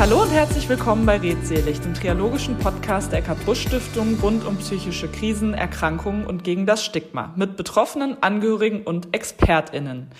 [0.00, 4.56] Hallo und herzlich willkommen bei Redselig, dem triologischen Podcast der Eckart Busch Stiftung rund um
[4.56, 10.10] psychische Krisen, Erkrankungen und gegen das Stigma mit Betroffenen, Angehörigen und ExpertInnen.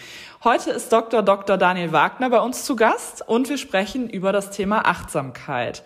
[0.44, 1.22] Heute ist Dr.
[1.22, 1.56] Dr.
[1.56, 5.82] Daniel Wagner bei uns zu Gast und wir sprechen über das Thema Achtsamkeit.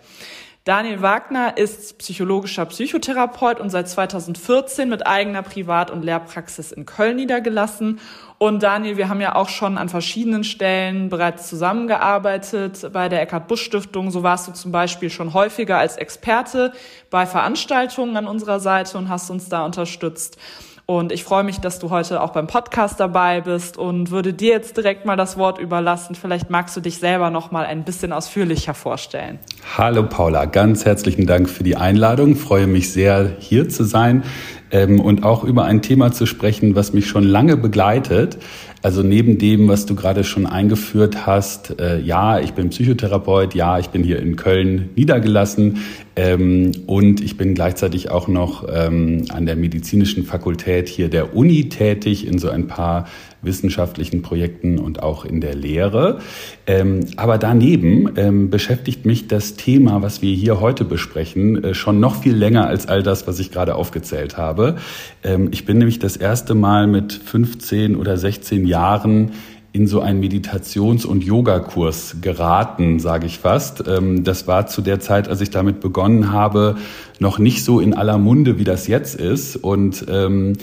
[0.65, 7.17] Daniel Wagner ist psychologischer Psychotherapeut und seit 2014 mit eigener Privat- und Lehrpraxis in Köln
[7.17, 7.99] niedergelassen.
[8.39, 13.47] Und Daniel, wir haben ja auch schon an verschiedenen Stellen bereits zusammengearbeitet bei der Eckhard
[13.47, 14.09] Busch Stiftung.
[14.09, 16.73] So warst du zum Beispiel schon häufiger als Experte
[17.11, 20.39] bei Veranstaltungen an unserer Seite und hast uns da unterstützt.
[20.87, 24.51] Und ich freue mich, dass du heute auch beim Podcast dabei bist und würde dir
[24.51, 26.13] jetzt direkt mal das Wort überlassen.
[26.13, 29.39] Vielleicht magst du dich selber noch mal ein bisschen ausführlicher vorstellen.
[29.75, 32.33] Hallo Paula, ganz herzlichen Dank für die Einladung.
[32.33, 34.23] Ich freue mich sehr, hier zu sein
[34.69, 38.37] ähm, und auch über ein Thema zu sprechen, was mich schon lange begleitet.
[38.83, 43.79] Also neben dem, was du gerade schon eingeführt hast, äh, ja, ich bin Psychotherapeut, ja,
[43.79, 45.79] ich bin hier in Köln niedergelassen
[46.15, 51.67] ähm, und ich bin gleichzeitig auch noch ähm, an der medizinischen Fakultät hier der Uni
[51.69, 53.05] tätig in so ein paar
[53.41, 56.19] wissenschaftlichen Projekten und auch in der Lehre.
[56.67, 61.99] Ähm, aber daneben ähm, beschäftigt mich das Thema, was wir hier heute besprechen, äh, schon
[61.99, 64.77] noch viel länger als all das, was ich gerade aufgezählt habe.
[65.23, 69.31] Ähm, ich bin nämlich das erste Mal mit 15 oder 16 Jahren
[69.75, 73.83] in so einen Meditations- und Yogakurs geraten, sage ich fast.
[73.85, 76.77] Ähm, das war zu der Zeit, als ich damit begonnen habe,
[77.19, 79.57] noch nicht so in aller Munde, wie das jetzt ist.
[79.57, 80.53] Und ähm,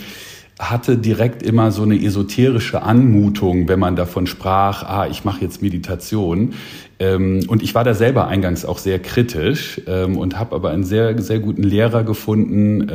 [0.59, 5.61] hatte direkt immer so eine esoterische Anmutung, wenn man davon sprach, ah, ich mache jetzt
[5.61, 6.53] Meditation.
[6.99, 10.85] Ähm, und ich war da selber eingangs auch sehr kritisch ähm, und habe aber einen
[10.85, 12.87] sehr, sehr guten Lehrer gefunden,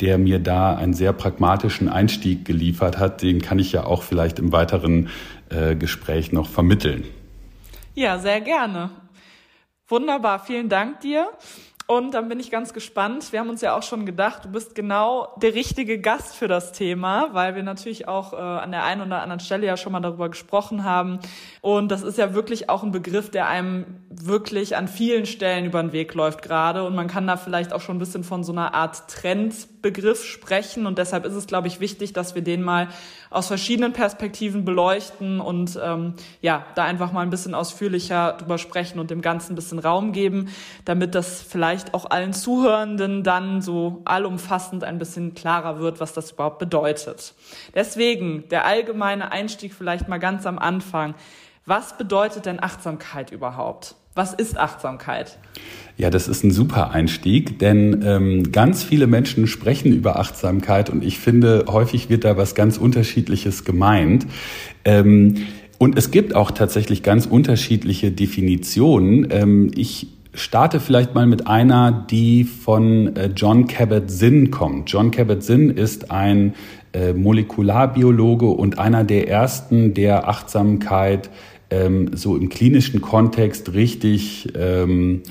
[0.00, 3.22] der mir da einen sehr pragmatischen Einstieg geliefert hat.
[3.22, 5.08] Den kann ich ja auch vielleicht im weiteren
[5.50, 7.04] äh, Gespräch noch vermitteln.
[7.94, 8.90] Ja, sehr gerne.
[9.88, 11.28] Wunderbar, vielen Dank dir.
[11.90, 13.32] Und dann bin ich ganz gespannt.
[13.32, 16.72] Wir haben uns ja auch schon gedacht, du bist genau der richtige Gast für das
[16.72, 20.00] Thema, weil wir natürlich auch äh, an der einen oder anderen Stelle ja schon mal
[20.00, 21.18] darüber gesprochen haben.
[21.62, 25.82] Und das ist ja wirklich auch ein Begriff, der einem wirklich an vielen Stellen über
[25.82, 26.84] den Weg läuft gerade.
[26.84, 29.08] Und man kann da vielleicht auch schon ein bisschen von so einer Art
[29.78, 30.86] Trendbegriff sprechen.
[30.86, 32.88] Und deshalb ist es, glaube ich, wichtig, dass wir den mal
[33.30, 38.98] aus verschiedenen Perspektiven beleuchten und ähm, ja, da einfach mal ein bisschen ausführlicher drüber sprechen
[38.98, 40.48] und dem Ganzen ein bisschen Raum geben,
[40.84, 46.32] damit das vielleicht auch allen Zuhörenden dann so allumfassend ein bisschen klarer wird, was das
[46.32, 47.34] überhaupt bedeutet.
[47.74, 51.14] Deswegen der allgemeine Einstieg vielleicht mal ganz am Anfang.
[51.66, 53.94] Was bedeutet denn Achtsamkeit überhaupt?
[54.14, 55.38] Was ist Achtsamkeit?
[55.96, 61.04] Ja, das ist ein super Einstieg, denn ähm, ganz viele Menschen sprechen über Achtsamkeit und
[61.04, 64.26] ich finde, häufig wird da was ganz Unterschiedliches gemeint.
[64.84, 65.46] Ähm,
[65.78, 69.28] und es gibt auch tatsächlich ganz unterschiedliche Definitionen.
[69.30, 74.90] Ähm, ich starte vielleicht mal mit einer, die von äh, John Kabat-Zinn kommt.
[74.90, 76.54] John Kabat-Zinn ist ein
[76.92, 81.30] äh, Molekularbiologe und einer der ersten, der Achtsamkeit
[81.70, 85.22] ähm, so im klinischen Kontext richtig, ähm,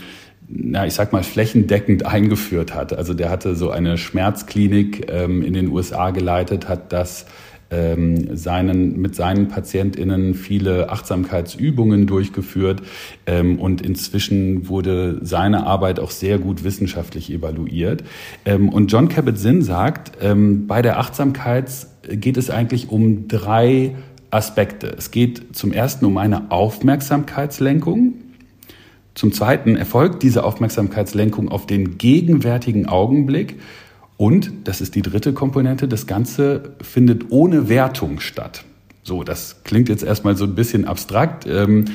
[0.48, 2.94] na, ich sag mal, flächendeckend eingeführt hat.
[2.94, 7.26] Also der hatte so eine Schmerzklinik ähm, in den USA geleitet, hat das
[7.70, 12.82] ähm, seinen, mit seinen PatientInnen viele Achtsamkeitsübungen durchgeführt
[13.26, 18.04] ähm, und inzwischen wurde seine Arbeit auch sehr gut wissenschaftlich evaluiert.
[18.46, 21.70] Ähm, und John Kabat-Zinn sagt, ähm, bei der Achtsamkeit
[22.10, 23.96] geht es eigentlich um drei
[24.32, 24.94] Aspekte.
[24.98, 28.14] Es geht zum ersten um eine Aufmerksamkeitslenkung.
[29.16, 33.60] Zum zweiten erfolgt diese Aufmerksamkeitslenkung auf den gegenwärtigen Augenblick.
[34.18, 38.64] Und, das ist die dritte Komponente, das Ganze findet ohne Wertung statt.
[39.04, 41.48] So, das klingt jetzt erstmal so ein bisschen abstrakt.
[41.48, 41.86] Ähm,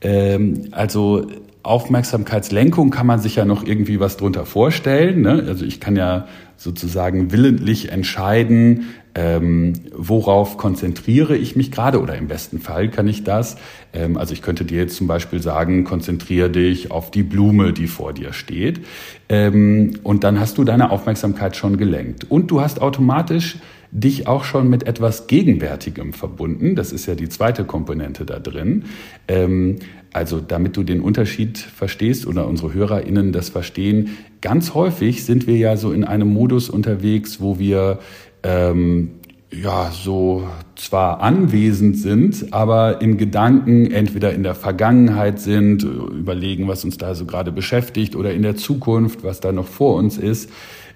[0.00, 1.26] ähm, also
[1.62, 5.20] Aufmerksamkeitslenkung kann man sich ja noch irgendwie was drunter vorstellen.
[5.22, 5.44] Ne?
[5.46, 8.86] Also ich kann ja sozusagen willentlich entscheiden,
[9.18, 13.56] ähm, worauf konzentriere ich mich gerade oder im besten Fall kann ich das.
[13.92, 17.88] Ähm, also ich könnte dir jetzt zum Beispiel sagen, konzentriere dich auf die Blume, die
[17.88, 18.80] vor dir steht.
[19.28, 22.30] Ähm, und dann hast du deine Aufmerksamkeit schon gelenkt.
[22.30, 23.56] Und du hast automatisch
[23.90, 26.76] dich auch schon mit etwas Gegenwärtigem verbunden.
[26.76, 28.84] Das ist ja die zweite Komponente da drin.
[29.26, 29.78] Ähm,
[30.12, 35.56] also damit du den Unterschied verstehst oder unsere HörerInnen das verstehen, ganz häufig sind wir
[35.56, 37.98] ja so in einem Modus unterwegs, wo wir
[38.42, 39.10] ähm,
[39.50, 40.46] ja so
[40.76, 47.14] zwar anwesend sind, aber in Gedanken entweder in der Vergangenheit sind, überlegen, was uns da
[47.14, 50.50] so gerade beschäftigt, oder in der Zukunft, was da noch vor uns ist.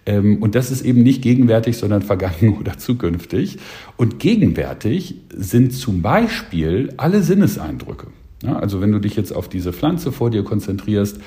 [0.05, 3.59] Ähm, und das ist eben nicht gegenwärtig, sondern vergangen oder zukünftig.
[3.97, 8.09] Und gegenwärtig sind zum Beispiel alle Sinneseindrücke.
[8.45, 11.21] Also wenn du dich jetzt auf diese Pflanze vor dir konzentrierst,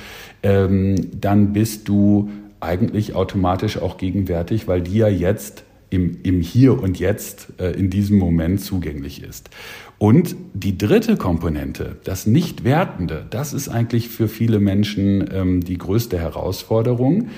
[0.44, 2.30] ähm, dann bist du
[2.60, 7.90] eigentlich automatisch auch gegenwärtig, weil die ja jetzt im, im Hier und Jetzt äh, in
[7.90, 9.50] diesem Moment zugänglich ist.
[9.98, 16.20] Und die dritte Komponente, das Nicht-Wertende, das ist eigentlich für viele Menschen ähm, die größte
[16.20, 17.30] Herausforderung.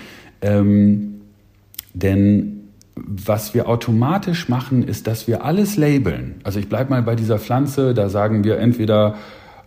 [0.42, 1.22] Ähm,
[1.94, 2.54] denn
[2.96, 6.36] was wir automatisch machen, ist, dass wir alles labeln.
[6.44, 9.16] Also ich bleibe mal bei dieser Pflanze, da sagen wir entweder,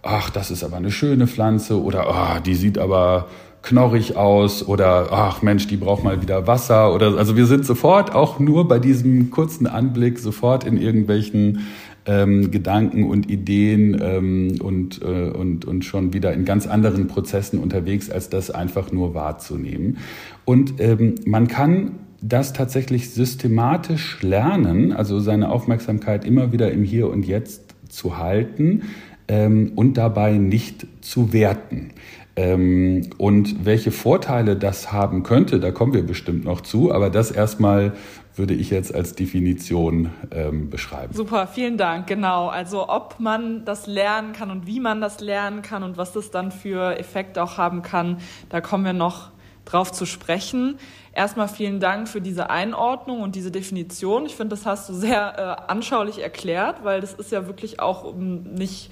[0.02, 3.28] ach, das ist aber eine schöne Pflanze oder ach, die sieht aber
[3.62, 8.14] knorrig aus oder ach Mensch, die braucht mal wieder Wasser oder also wir sind sofort
[8.14, 11.66] auch nur bei diesem kurzen Anblick sofort in irgendwelchen
[12.06, 17.58] ähm, Gedanken und Ideen ähm, und, äh, und, und schon wieder in ganz anderen Prozessen
[17.58, 19.98] unterwegs, als das einfach nur wahrzunehmen.
[20.44, 27.08] Und ähm, man kann das tatsächlich systematisch lernen, also seine Aufmerksamkeit immer wieder im Hier
[27.08, 28.82] und Jetzt zu halten
[29.28, 31.90] ähm, und dabei nicht zu werten.
[32.36, 37.30] Ähm, und welche Vorteile das haben könnte, da kommen wir bestimmt noch zu, aber das
[37.30, 37.92] erstmal
[38.36, 41.12] würde ich jetzt als Definition ähm, beschreiben.
[41.12, 42.06] Super, vielen Dank.
[42.06, 42.48] Genau.
[42.48, 46.30] Also ob man das lernen kann und wie man das lernen kann und was das
[46.30, 48.18] dann für Effekte auch haben kann,
[48.48, 49.30] da kommen wir noch
[49.64, 50.78] drauf zu sprechen.
[51.12, 54.26] Erstmal vielen Dank für diese Einordnung und diese Definition.
[54.26, 58.04] Ich finde, das hast du sehr äh, anschaulich erklärt, weil das ist ja wirklich auch
[58.04, 58.90] um, nicht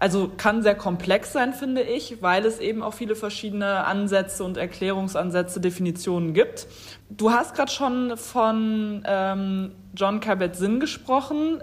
[0.00, 4.56] also kann sehr komplex sein, finde ich, weil es eben auch viele verschiedene Ansätze und
[4.56, 6.68] Erklärungsansätze, Definitionen gibt.
[7.10, 11.62] Du hast gerade schon von ähm, John Kabat-Zinn gesprochen.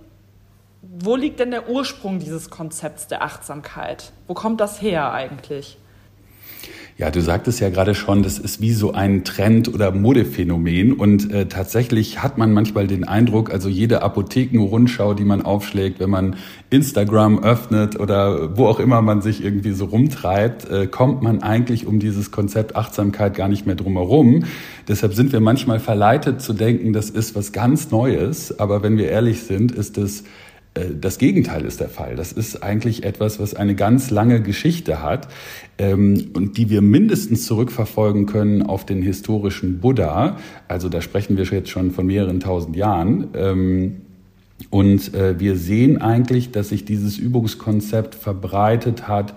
[0.82, 4.12] Wo liegt denn der Ursprung dieses Konzepts der Achtsamkeit?
[4.28, 5.78] Wo kommt das her eigentlich?
[6.97, 11.30] Ja, du sagtest ja gerade schon, das ist wie so ein Trend oder Modephänomen und
[11.30, 16.38] äh, tatsächlich hat man manchmal den Eindruck, also jede Apothekenrundschau, die man aufschlägt, wenn man
[16.69, 21.86] Instagram öffnet oder wo auch immer man sich irgendwie so rumtreibt, äh, kommt man eigentlich
[21.86, 24.45] um dieses Konzept Achtsamkeit gar nicht mehr drumherum.
[24.88, 29.09] Deshalb sind wir manchmal verleitet zu denken, das ist was ganz Neues, aber wenn wir
[29.09, 30.24] ehrlich sind, ist es
[30.75, 32.16] das Gegenteil ist der Fall.
[32.16, 35.30] Das ist eigentlich etwas, was eine ganz lange Geschichte hat
[35.77, 40.38] ähm, und die wir mindestens zurückverfolgen können auf den historischen Buddha.
[40.68, 43.30] Also da sprechen wir jetzt schon von mehreren tausend Jahren.
[43.36, 44.01] Ähm,
[44.69, 49.33] und äh, wir sehen eigentlich, dass sich dieses Übungskonzept verbreitet hat,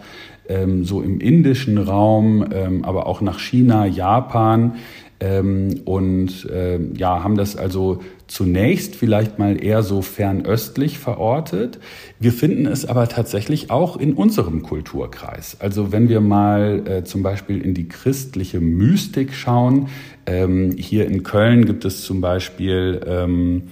[0.48, 4.76] ähm, so im indischen Raum, ähm, aber auch nach China, Japan.
[5.20, 11.80] Ähm, und äh, ja, haben das also zunächst vielleicht mal eher so fernöstlich verortet.
[12.20, 15.56] Wir finden es aber tatsächlich auch in unserem Kulturkreis.
[15.60, 19.88] Also wenn wir mal äh, zum Beispiel in die christliche Mystik schauen,
[20.26, 23.62] ähm, hier in Köln gibt es zum Beispiel ähm,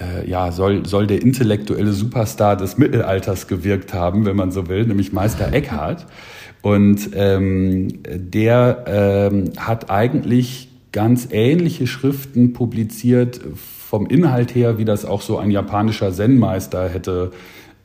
[0.00, 4.86] äh, ja, soll, soll der intellektuelle Superstar des Mittelalters gewirkt haben, wenn man so will,
[4.86, 6.06] nämlich Meister Eckhart.
[6.64, 15.04] Und ähm, der ähm, hat eigentlich ganz ähnliche Schriften publiziert vom Inhalt her, wie das
[15.04, 17.32] auch so ein japanischer Zen-Meister hätte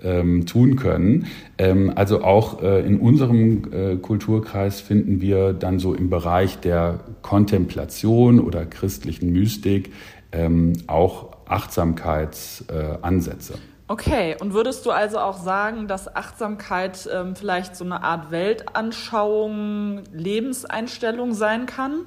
[0.01, 1.25] ähm, tun können.
[1.57, 7.01] Ähm, also auch äh, in unserem äh, Kulturkreis finden wir dann so im Bereich der
[7.21, 9.91] Kontemplation oder christlichen Mystik
[10.31, 13.55] ähm, auch Achtsamkeitsansätze.
[13.55, 13.57] Äh,
[13.91, 20.01] Okay, und würdest du also auch sagen, dass Achtsamkeit ähm, vielleicht so eine Art Weltanschauung,
[20.13, 22.01] Lebenseinstellung sein kann?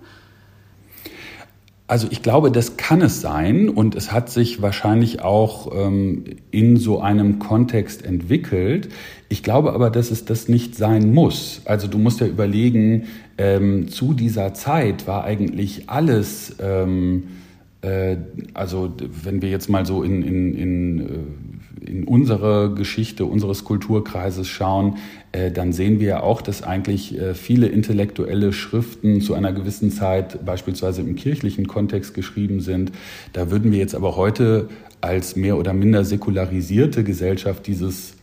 [1.89, 6.23] Also ich glaube, das kann es sein und es hat sich wahrscheinlich auch ähm,
[6.53, 8.89] in so einem Kontext entwickelt.
[9.29, 11.62] Ich glaube aber, dass es das nicht sein muss.
[11.65, 13.09] Also du musst ja überlegen,
[13.39, 17.25] ähm, zu dieser Zeit war eigentlich alles, ähm,
[17.81, 18.19] äh,
[18.55, 18.93] also
[19.25, 24.99] wenn wir jetzt mal so in, in, in äh, in unsere Geschichte unseres Kulturkreises schauen,
[25.33, 29.91] äh, dann sehen wir ja auch, dass eigentlich äh, viele intellektuelle Schriften zu einer gewissen
[29.91, 32.93] Zeit beispielsweise im kirchlichen Kontext geschrieben sind.
[33.33, 34.69] Da würden wir jetzt aber heute
[35.00, 38.14] als mehr oder minder säkularisierte Gesellschaft dieses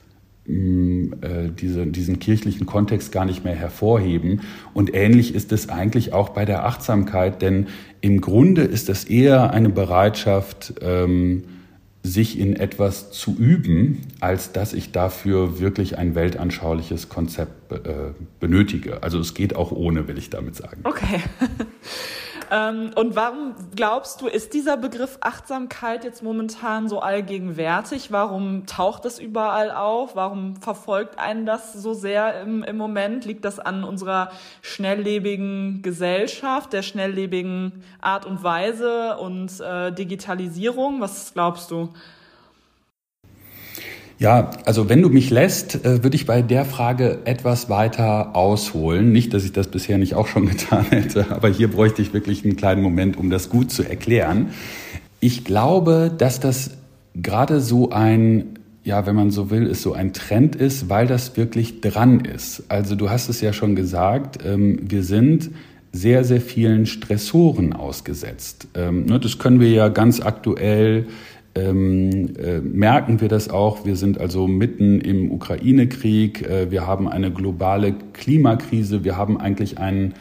[0.48, 4.42] mm, äh, diese, diesen kirchlichen Kontext gar nicht mehr hervorheben.
[4.74, 7.68] Und ähnlich ist es eigentlich auch bei der Achtsamkeit, denn
[8.02, 11.44] im Grunde ist das eher eine Bereitschaft, ähm,
[12.04, 19.04] sich in etwas zu üben, als dass ich dafür wirklich ein weltanschauliches Konzept äh, benötige.
[19.04, 20.82] Also es geht auch ohne, will ich damit sagen.
[20.86, 21.22] Okay.
[22.52, 28.12] Ähm, und warum glaubst du, ist dieser Begriff Achtsamkeit jetzt momentan so allgegenwärtig?
[28.12, 30.16] Warum taucht es überall auf?
[30.16, 33.26] Warum verfolgt einen das so sehr im, im Moment?
[33.26, 41.02] Liegt das an unserer schnelllebigen Gesellschaft, der schnelllebigen Art und Weise und äh, Digitalisierung?
[41.02, 41.90] Was glaubst du?
[44.20, 49.14] Ja, also wenn du mich lässt, äh, würde ich bei der Frage etwas weiter ausholen.
[49.14, 52.44] Nicht, dass ich das bisher nicht auch schon getan hätte, aber hier bräuchte ich wirklich
[52.44, 54.50] einen kleinen Moment, um das gut zu erklären.
[55.22, 56.72] Ich glaube, dass das
[57.16, 61.38] gerade so ein, ja, wenn man so will, ist so ein Trend ist, weil das
[61.38, 62.64] wirklich dran ist.
[62.68, 65.52] Also du hast es ja schon gesagt, ähm, wir sind
[65.94, 68.68] sehr, sehr vielen Stressoren ausgesetzt.
[68.76, 71.08] Ähm, ne, das können wir ja ganz aktuell
[71.56, 73.86] ähm, äh, merken wir das auch.
[73.86, 76.48] Wir sind also mitten im Ukraine-Krieg.
[76.48, 79.04] Äh, wir haben eine globale Klimakrise.
[79.04, 80.14] Wir haben eigentlich einen,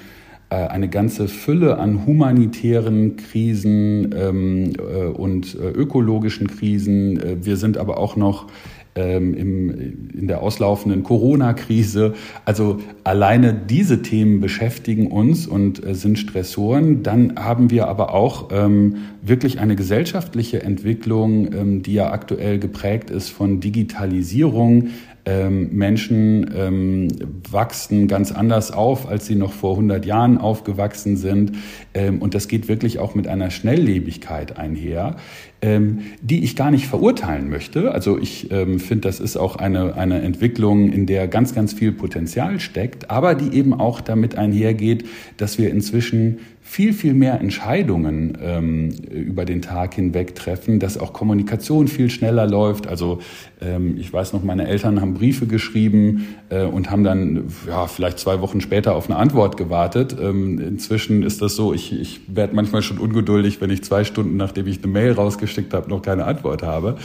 [0.50, 7.44] äh, eine ganze Fülle an humanitären Krisen ähm, äh, und äh, ökologischen Krisen.
[7.44, 8.46] Wir sind aber auch noch
[8.94, 9.70] ähm, im,
[10.18, 12.14] in der auslaufenden Corona-Krise.
[12.44, 17.02] Also alleine diese Themen beschäftigen uns und äh, sind Stressoren.
[17.02, 23.10] Dann haben wir aber auch ähm, wirklich eine gesellschaftliche Entwicklung, ähm, die ja aktuell geprägt
[23.10, 24.88] ist von Digitalisierung,
[25.28, 27.08] ähm, Menschen ähm,
[27.50, 31.52] wachsen ganz anders auf, als sie noch vor 100 Jahren aufgewachsen sind.
[31.92, 35.16] Ähm, und das geht wirklich auch mit einer Schnelllebigkeit einher,
[35.60, 37.92] ähm, die ich gar nicht verurteilen möchte.
[37.92, 41.92] Also ich ähm, finde, das ist auch eine, eine Entwicklung, in der ganz, ganz viel
[41.92, 45.04] Potenzial steckt, aber die eben auch damit einhergeht,
[45.36, 46.38] dass wir inzwischen
[46.68, 52.46] viel, viel mehr Entscheidungen ähm, über den Tag hinweg treffen, dass auch Kommunikation viel schneller
[52.46, 52.86] läuft.
[52.86, 53.20] Also
[53.62, 58.18] ähm, ich weiß noch, meine Eltern haben Briefe geschrieben äh, und haben dann ja, vielleicht
[58.18, 60.14] zwei Wochen später auf eine Antwort gewartet.
[60.20, 64.36] Ähm, inzwischen ist das so, ich, ich werde manchmal schon ungeduldig, wenn ich zwei Stunden,
[64.36, 66.96] nachdem ich eine Mail rausgeschickt habe, noch keine Antwort habe.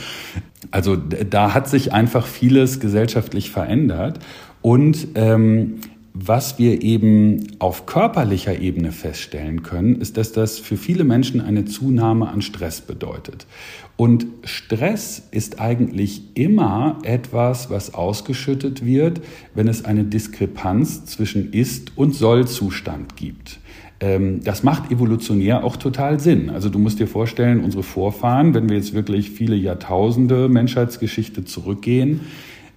[0.70, 4.18] Also da hat sich einfach vieles gesellschaftlich verändert.
[4.62, 5.80] Und ähm,
[6.16, 11.64] was wir eben auf körperlicher Ebene feststellen können, ist, dass das für viele Menschen eine
[11.64, 13.48] Zunahme an Stress bedeutet.
[13.96, 19.22] Und Stress ist eigentlich immer etwas, was ausgeschüttet wird,
[19.54, 23.58] wenn es eine Diskrepanz zwischen Ist- und Soll-Zustand gibt.
[24.04, 26.50] Ähm, das macht evolutionär auch total Sinn.
[26.50, 32.20] Also du musst dir vorstellen, unsere Vorfahren, wenn wir jetzt wirklich viele Jahrtausende Menschheitsgeschichte zurückgehen,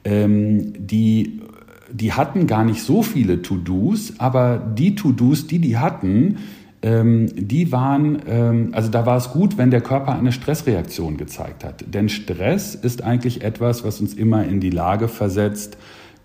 [0.06, 1.42] ähm, die
[1.90, 6.40] die hatten gar nicht so viele To-Dos, aber die To-Dos, die die hatten,
[6.82, 11.86] ähm, die waren, also da war es gut, wenn der Körper eine Stressreaktion gezeigt hat.
[11.88, 15.78] Denn Stress ist eigentlich etwas, was uns immer in die Lage versetzt,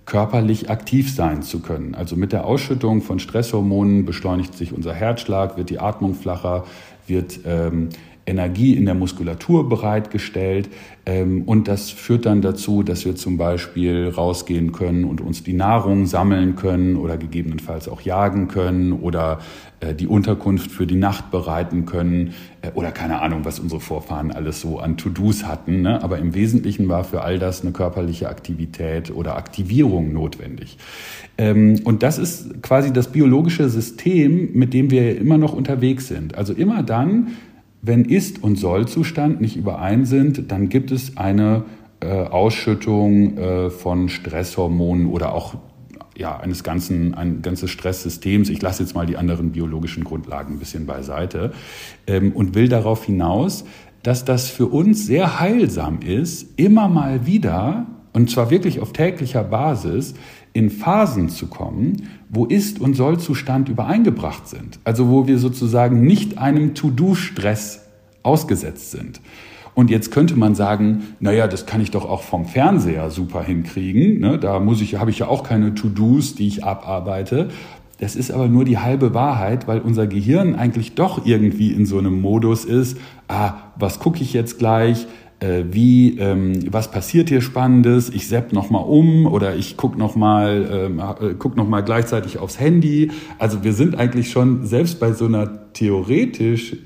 [0.04, 1.94] körperlich aktiv sein zu können.
[1.94, 6.64] Also mit der Ausschüttung von Stresshormonen beschleunigt sich unser Herzschlag, wird die Atmung flacher,
[7.06, 7.90] wird ähm,
[8.26, 10.68] Energie in der Muskulatur bereitgestellt
[11.04, 15.52] ähm, und das führt dann dazu, dass wir zum Beispiel rausgehen können und uns die
[15.52, 19.40] Nahrung sammeln können oder gegebenenfalls auch jagen können oder
[19.80, 24.30] äh, die Unterkunft für die Nacht bereiten können äh, oder keine Ahnung, was unsere Vorfahren
[24.30, 25.82] alles so an To-Dos hatten.
[25.82, 26.00] Ne?
[26.04, 30.78] Aber im Wesentlichen war für all das eine körperliche Aktivität oder Aktivierung notwendig.
[31.36, 36.36] Ähm, und das ist quasi das biologische System, mit dem wir immer noch unterwegs sind.
[36.36, 37.32] Also immer dann,
[37.82, 41.64] wenn Ist- und Soll-Zustand nicht überein sind, dann gibt es eine
[42.00, 45.56] äh, Ausschüttung äh, von Stresshormonen oder auch
[46.16, 48.50] ja, eines ganzen, ein ganzes Stresssystems.
[48.50, 51.52] Ich lasse jetzt mal die anderen biologischen Grundlagen ein bisschen beiseite
[52.06, 53.64] ähm, und will darauf hinaus,
[54.02, 59.42] dass das für uns sehr heilsam ist, immer mal wieder, und zwar wirklich auf täglicher
[59.42, 60.14] Basis,
[60.52, 64.80] in Phasen zu kommen, wo Ist- und Soll-Zustand übereingebracht sind.
[64.84, 67.82] Also wo wir sozusagen nicht einem To-Do-Stress
[68.22, 69.20] ausgesetzt sind.
[69.74, 74.18] Und jetzt könnte man sagen, naja, das kann ich doch auch vom Fernseher super hinkriegen.
[74.20, 74.38] Ne?
[74.38, 77.48] Da muss ich, habe ich ja auch keine To-Dos, die ich abarbeite.
[77.98, 81.98] Das ist aber nur die halbe Wahrheit, weil unser Gehirn eigentlich doch irgendwie in so
[81.98, 82.98] einem Modus ist,
[83.28, 85.06] ah, was gucke ich jetzt gleich?
[85.42, 90.68] Äh, wie, ähm, was passiert hier Spannendes, ich sepp nochmal um oder ich guck nochmal
[90.70, 93.10] ähm, äh, guck noch mal gleichzeitig aufs Handy.
[93.38, 96.76] Also wir sind eigentlich schon, selbst bei so einer theoretisch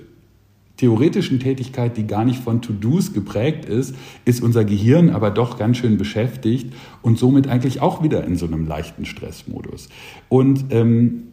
[0.78, 3.94] theoretischen Tätigkeit, die gar nicht von To-Dos geprägt ist,
[4.26, 8.46] ist unser Gehirn aber doch ganz schön beschäftigt und somit eigentlich auch wieder in so
[8.46, 9.88] einem leichten Stressmodus.
[10.28, 11.28] Und ähm,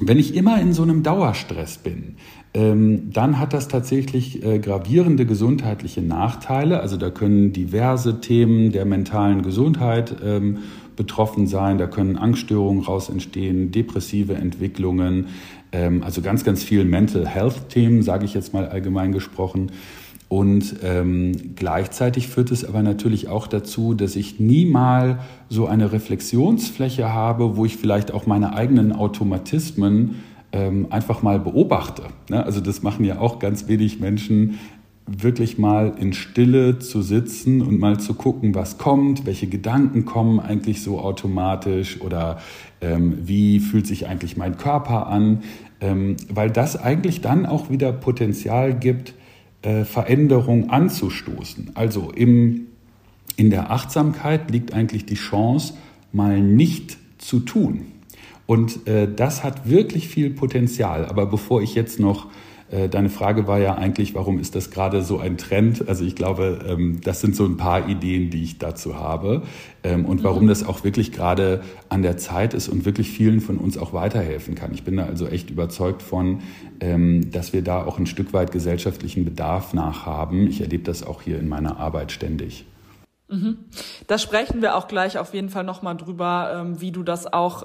[0.00, 2.16] wenn ich immer in so einem Dauerstress bin,
[2.56, 6.80] dann hat das tatsächlich äh, gravierende gesundheitliche Nachteile.
[6.80, 10.58] Also da können diverse Themen der mentalen Gesundheit ähm,
[10.94, 15.26] betroffen sein, da können Angststörungen raus entstehen, depressive Entwicklungen,
[15.72, 19.72] ähm, also ganz, ganz viel Mental Health Themen, sage ich jetzt mal allgemein gesprochen.
[20.28, 25.18] Und ähm, gleichzeitig führt es aber natürlich auch dazu, dass ich nie mal
[25.48, 30.22] so eine Reflexionsfläche habe, wo ich vielleicht auch meine eigenen Automatismen
[30.54, 32.04] ähm, einfach mal beobachte.
[32.30, 32.42] Ne?
[32.42, 34.58] Also das machen ja auch ganz wenig Menschen,
[35.06, 40.40] wirklich mal in Stille zu sitzen und mal zu gucken, was kommt, welche Gedanken kommen
[40.40, 42.38] eigentlich so automatisch oder
[42.80, 45.42] ähm, wie fühlt sich eigentlich mein Körper an,
[45.80, 49.14] ähm, weil das eigentlich dann auch wieder Potenzial gibt,
[49.60, 51.72] äh, Veränderung anzustoßen.
[51.74, 52.68] Also im,
[53.36, 55.74] in der Achtsamkeit liegt eigentlich die Chance,
[56.12, 57.86] mal nicht zu tun.
[58.46, 61.06] Und äh, das hat wirklich viel Potenzial.
[61.06, 62.28] Aber bevor ich jetzt noch
[62.74, 65.88] äh, Deine Frage war ja eigentlich, warum ist das gerade so ein Trend?
[65.88, 69.42] Also ich glaube, ähm, das sind so ein paar Ideen, die ich dazu habe
[69.82, 70.48] ähm, und warum mhm.
[70.48, 74.54] das auch wirklich gerade an der Zeit ist und wirklich vielen von uns auch weiterhelfen
[74.54, 74.72] kann.
[74.72, 76.40] Ich bin da also echt überzeugt von,
[76.80, 80.46] ähm, dass wir da auch ein Stück weit gesellschaftlichen Bedarf nach haben.
[80.48, 82.64] Ich erlebe das auch hier in meiner Arbeit ständig.
[83.28, 83.58] Mhm.
[84.06, 87.64] Da sprechen wir auch gleich auf jeden Fall nochmal drüber, wie du das auch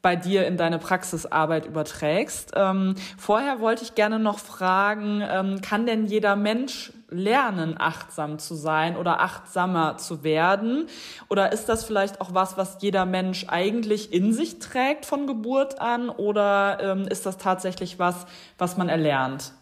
[0.00, 2.52] bei dir in deine Praxisarbeit überträgst.
[2.54, 8.54] Ähm, vorher wollte ich gerne noch fragen, ähm, kann denn jeder Mensch lernen, achtsam zu
[8.54, 10.86] sein oder achtsamer zu werden?
[11.28, 15.80] Oder ist das vielleicht auch was, was jeder Mensch eigentlich in sich trägt von Geburt
[15.80, 16.10] an?
[16.10, 18.26] Oder ähm, ist das tatsächlich was,
[18.56, 19.52] was man erlernt?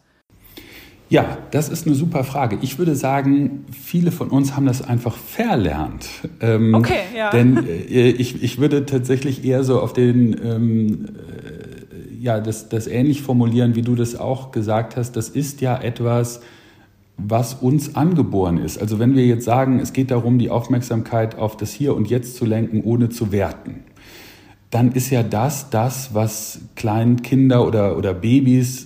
[1.09, 2.59] Ja, das ist eine super Frage.
[2.63, 6.07] Ich würde sagen, viele von uns haben das einfach verlernt.
[6.41, 7.31] Ähm, okay, ja.
[7.31, 12.89] Denn äh, ich, ich würde tatsächlich eher so auf den, ähm, äh, ja, das, das
[12.89, 15.13] ähnlich formulieren, wie du das auch gesagt hast.
[15.13, 16.41] Das ist ja etwas,
[17.17, 18.79] was uns angeboren ist.
[18.79, 22.37] Also wenn wir jetzt sagen, es geht darum, die Aufmerksamkeit auf das Hier und Jetzt
[22.37, 23.85] zu lenken, ohne zu werten,
[24.71, 28.86] dann ist ja das das, was Kleinkinder oder, oder Babys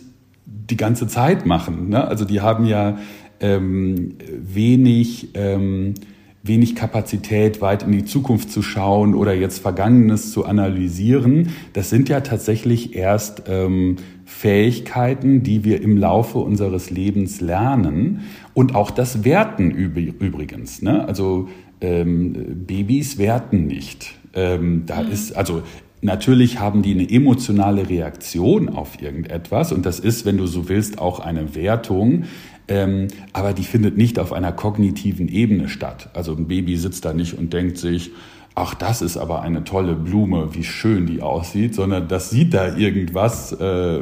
[0.51, 1.89] die ganze Zeit machen.
[1.89, 2.07] Ne?
[2.07, 2.99] Also die haben ja
[3.41, 5.95] ähm, wenig, ähm,
[6.43, 11.51] wenig Kapazität, weit in die Zukunft zu schauen oder jetzt Vergangenes zu analysieren.
[11.73, 18.23] Das sind ja tatsächlich erst ähm, Fähigkeiten, die wir im Laufe unseres Lebens lernen.
[18.55, 20.83] Und auch das Werten übrigens.
[20.83, 21.07] Ne?
[21.07, 21.49] Also
[21.81, 24.15] ähm, Babys werten nicht.
[24.35, 25.11] Ähm, da mhm.
[25.11, 25.63] ist, also
[26.03, 30.99] Natürlich haben die eine emotionale Reaktion auf irgendetwas und das ist, wenn du so willst,
[30.99, 32.25] auch eine Wertung,
[32.69, 36.09] ähm, aber die findet nicht auf einer kognitiven Ebene statt.
[36.15, 38.13] Also ein Baby sitzt da nicht und denkt sich,
[38.55, 42.77] ach, das ist aber eine tolle Blume, wie schön die aussieht, sondern das sieht da
[42.77, 43.99] irgendwas, äh,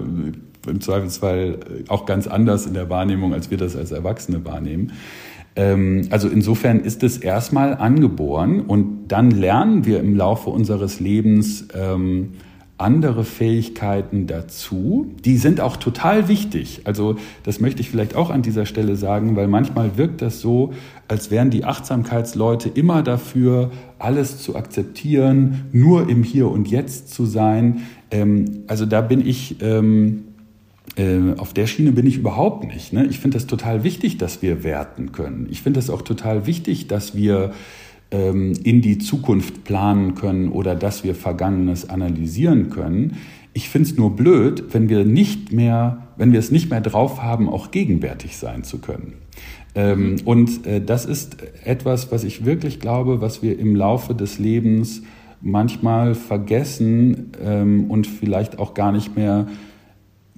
[0.67, 1.59] im Zweifelsfall
[1.89, 4.93] auch ganz anders in der Wahrnehmung, als wir das als Erwachsene wahrnehmen.
[5.57, 11.69] Ähm, also insofern ist es erstmal angeboren und dann lernen wir im Laufe unseres Lebens
[11.75, 12.31] ähm,
[12.79, 15.13] andere Fähigkeiten dazu.
[15.25, 16.83] Die sind auch total wichtig.
[16.85, 20.73] Also das möchte ich vielleicht auch an dieser Stelle sagen, weil manchmal wirkt das so,
[21.09, 27.27] als wären die Achtsamkeitsleute immer dafür, alles zu akzeptieren, nur im Hier und Jetzt zu
[27.27, 27.83] sein.
[28.13, 29.83] Ähm, also da bin ich äh,
[31.37, 32.93] auf der Schiene bin ich überhaupt nicht.
[32.93, 33.07] Ne?
[33.07, 35.47] Ich finde das total wichtig, dass wir werten können.
[35.51, 37.53] Ich finde es auch total wichtig, dass wir
[38.11, 43.19] ähm, in die Zukunft planen können oder dass wir Vergangenes analysieren können.
[43.53, 47.23] Ich finde es nur blöd, wenn wir nicht mehr, wenn wir es nicht mehr drauf
[47.23, 49.15] haben, auch gegenwärtig sein zu können.
[49.75, 54.39] Ähm, und äh, das ist etwas, was ich wirklich glaube, was wir im Laufe des
[54.39, 55.03] Lebens
[55.41, 59.47] manchmal vergessen ähm, und vielleicht auch gar nicht mehr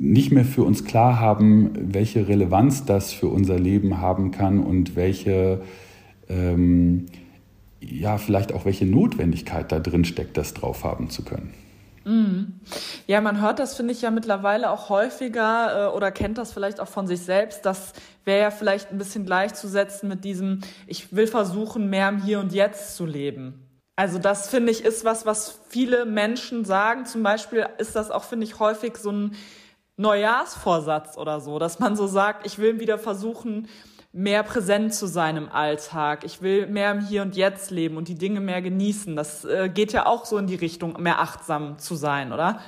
[0.00, 4.96] nicht mehr für uns klar haben, welche Relevanz das für unser Leben haben kann und
[4.96, 5.60] welche,
[6.28, 7.04] ähm,
[7.80, 11.52] ja, vielleicht auch welche Notwendigkeit da drin steckt, das drauf haben zu können.
[12.06, 12.60] Mhm.
[13.06, 16.80] Ja, man hört das, finde ich, ja mittlerweile auch häufiger äh, oder kennt das vielleicht
[16.80, 17.66] auch von sich selbst.
[17.66, 17.92] Das
[18.24, 22.54] wäre ja vielleicht ein bisschen gleichzusetzen mit diesem, ich will versuchen, mehr im Hier und
[22.54, 23.66] Jetzt zu leben.
[23.96, 27.04] Also das finde ich ist was, was viele Menschen sagen.
[27.04, 29.32] Zum Beispiel ist das auch, finde ich, häufig so ein
[30.00, 33.68] Neujahrsvorsatz oder so, dass man so sagt, ich will wieder versuchen,
[34.12, 36.24] mehr präsent zu sein im Alltag.
[36.24, 39.14] Ich will mehr im Hier und Jetzt leben und die Dinge mehr genießen.
[39.14, 42.60] Das äh, geht ja auch so in die Richtung, mehr achtsam zu sein, oder?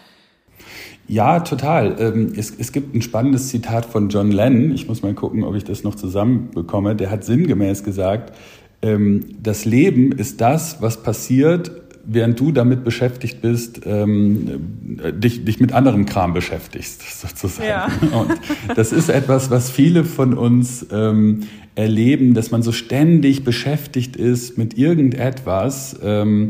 [1.08, 1.96] Ja, total.
[1.98, 4.72] Ähm, es, es gibt ein spannendes Zitat von John Lennon.
[4.72, 6.94] Ich muss mal gucken, ob ich das noch zusammenbekomme.
[6.94, 8.36] Der hat sinngemäß gesagt,
[8.82, 11.72] ähm, das Leben ist das, was passiert,
[12.04, 14.60] während du damit beschäftigt bist, ähm,
[15.14, 17.68] dich, dich mit anderem Kram beschäftigst, sozusagen.
[17.68, 17.88] Ja.
[18.12, 18.32] Und
[18.76, 24.58] das ist etwas, was viele von uns ähm, erleben, dass man so ständig beschäftigt ist
[24.58, 26.48] mit irgendetwas ähm,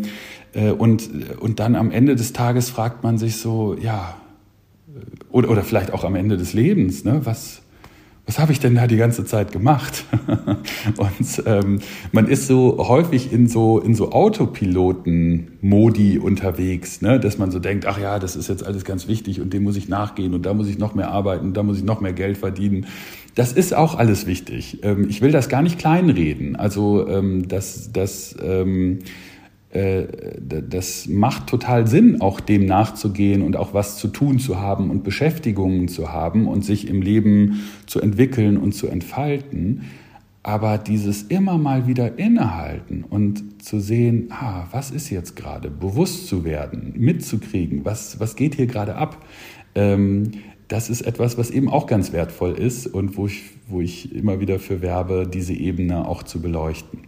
[0.53, 4.17] äh, und, und dann am Ende des Tages fragt man sich so, ja,
[5.31, 7.62] oder, oder vielleicht auch am Ende des Lebens, ne, was,
[8.27, 10.05] was habe ich denn da die ganze Zeit gemacht?
[10.97, 11.81] und ähm,
[12.13, 17.19] man ist so häufig in so in so Autopiloten-Modi unterwegs, ne?
[17.19, 19.77] dass man so denkt, ach ja, das ist jetzt alles ganz wichtig und dem muss
[19.77, 22.13] ich nachgehen und da muss ich noch mehr arbeiten und da muss ich noch mehr
[22.13, 22.87] Geld verdienen.
[23.35, 24.79] Das ist auch alles wichtig.
[24.83, 26.55] Ähm, ich will das gar nicht kleinreden.
[26.55, 29.03] Also ähm, das, das ähm, äh,
[29.73, 35.03] das macht total Sinn, auch dem nachzugehen und auch was zu tun zu haben und
[35.03, 39.85] Beschäftigungen zu haben und sich im Leben zu entwickeln und zu entfalten.
[40.43, 46.27] Aber dieses immer mal wieder innehalten und zu sehen, ah, was ist jetzt gerade, bewusst
[46.27, 49.25] zu werden, mitzukriegen, was, was geht hier gerade ab,
[49.75, 50.33] ähm,
[50.69, 54.41] das ist etwas, was eben auch ganz wertvoll ist und wo ich, wo ich immer
[54.41, 57.01] wieder für werbe, diese Ebene auch zu beleuchten.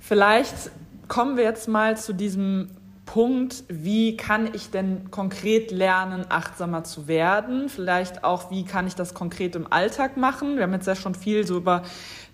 [0.00, 0.70] Vielleicht
[1.08, 2.68] kommen wir jetzt mal zu diesem
[3.06, 7.68] Punkt, wie kann ich denn konkret lernen, achtsamer zu werden?
[7.68, 10.56] Vielleicht auch, wie kann ich das konkret im Alltag machen?
[10.56, 11.82] Wir haben jetzt ja schon viel so über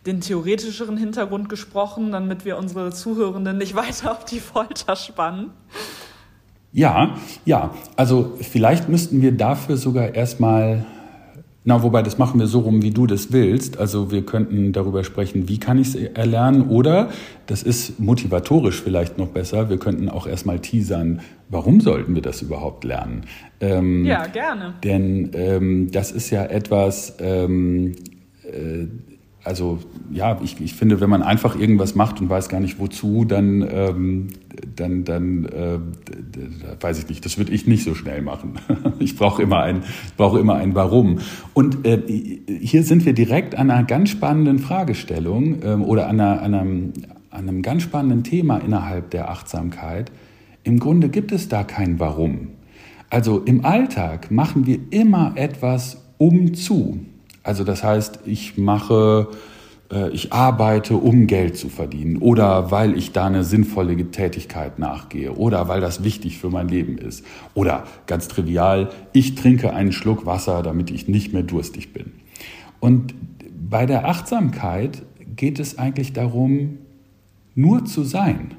[0.06, 5.50] den theoretischeren Hintergrund gesprochen, damit wir unsere Zuhörenden nicht weiter auf die Folter spannen.
[6.72, 10.86] Ja, ja, also vielleicht müssten wir dafür sogar erstmal
[11.64, 13.78] na, wobei das machen wir so rum, wie du das willst.
[13.78, 17.10] Also wir könnten darüber sprechen, wie kann ich es erlernen oder,
[17.46, 22.42] das ist motivatorisch vielleicht noch besser, wir könnten auch erstmal teasern, warum sollten wir das
[22.42, 23.26] überhaupt lernen?
[23.60, 24.74] Ähm, ja, gerne.
[24.82, 27.94] Denn ähm, das ist ja etwas, ähm,
[28.42, 28.86] äh,
[29.44, 29.80] also
[30.12, 33.66] ja, ich, ich finde, wenn man einfach irgendwas macht und weiß gar nicht wozu, dann,
[33.68, 34.28] ähm,
[34.76, 35.78] dann, dann äh,
[36.80, 38.54] weiß ich nicht, das würde ich nicht so schnell machen.
[39.00, 39.82] ich brauche immer ein,
[40.16, 41.18] brauche immer ein Warum.
[41.54, 42.00] Und äh,
[42.60, 46.92] hier sind wir direkt an einer ganz spannenden Fragestellung äh, oder an, einer, an, einem,
[47.30, 50.12] an einem ganz spannenden Thema innerhalb der Achtsamkeit.
[50.62, 52.48] Im Grunde gibt es da kein Warum.
[53.10, 57.00] Also im Alltag machen wir immer etwas um zu.
[57.42, 59.28] Also das heißt, ich mache,
[59.90, 65.32] äh, ich arbeite, um Geld zu verdienen oder weil ich da eine sinnvolle Tätigkeit nachgehe
[65.32, 67.24] oder weil das wichtig für mein Leben ist.
[67.54, 72.12] Oder ganz trivial, ich trinke einen Schluck Wasser, damit ich nicht mehr durstig bin.
[72.80, 73.14] Und
[73.70, 75.02] bei der Achtsamkeit
[75.36, 76.78] geht es eigentlich darum,
[77.54, 78.54] nur zu sein,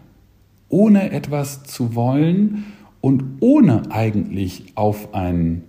[0.70, 2.66] ohne etwas zu wollen
[3.02, 5.64] und ohne eigentlich auf ein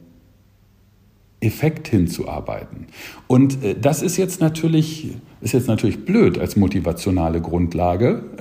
[1.44, 2.86] Effekt hinzuarbeiten.
[3.26, 8.22] Und äh, das ist jetzt natürlich ist jetzt natürlich blöd als motivationale Grundlage,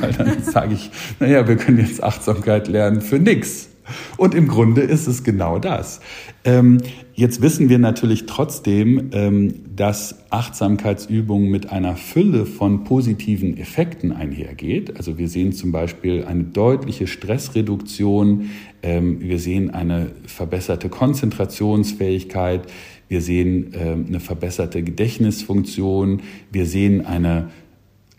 [0.00, 3.68] weil dann sage ich, naja, wir können jetzt Achtsamkeit lernen für nichts.
[4.16, 6.00] Und im Grunde ist es genau das.
[6.44, 6.78] Ähm,
[7.14, 14.96] jetzt wissen wir natürlich trotzdem, ähm, dass Achtsamkeitsübungen mit einer Fülle von positiven Effekten einhergeht.
[14.96, 18.50] Also wir sehen zum Beispiel eine deutliche Stressreduktion,
[18.82, 22.62] ähm, wir sehen eine verbesserte Konzentrationsfähigkeit,
[23.08, 27.50] wir sehen ähm, eine verbesserte Gedächtnisfunktion, wir sehen eine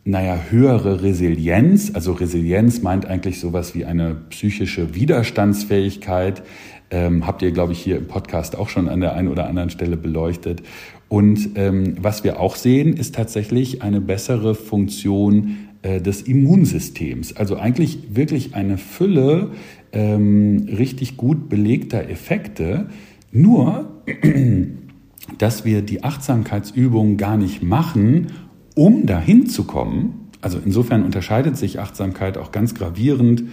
[0.07, 1.91] naja, höhere Resilienz.
[1.95, 6.43] Also Resilienz meint eigentlich sowas wie eine psychische Widerstandsfähigkeit.
[6.91, 9.71] Ähm, habt ihr, glaube ich, hier im Podcast auch schon an der einen oder anderen
[9.71, 10.61] Stelle beleuchtet.
[11.09, 17.35] Und ähm, was wir auch sehen, ist tatsächlich eine bessere Funktion äh, des Immunsystems.
[17.35, 19.51] Also eigentlich wirklich eine Fülle
[19.91, 22.89] ähm, richtig gut belegter Effekte.
[23.31, 23.91] Nur,
[25.39, 28.27] dass wir die Achtsamkeitsübungen gar nicht machen,
[28.75, 33.45] um dahin zu kommen, also insofern unterscheidet sich Achtsamkeit auch ganz gravierend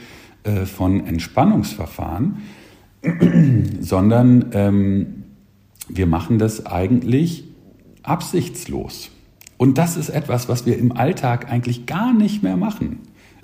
[0.44, 2.36] äh, von Entspannungsverfahren,
[3.80, 5.06] sondern ähm,
[5.88, 7.44] wir machen das eigentlich
[8.02, 9.10] absichtslos.
[9.56, 12.98] Und das ist etwas, was wir im Alltag eigentlich gar nicht mehr machen.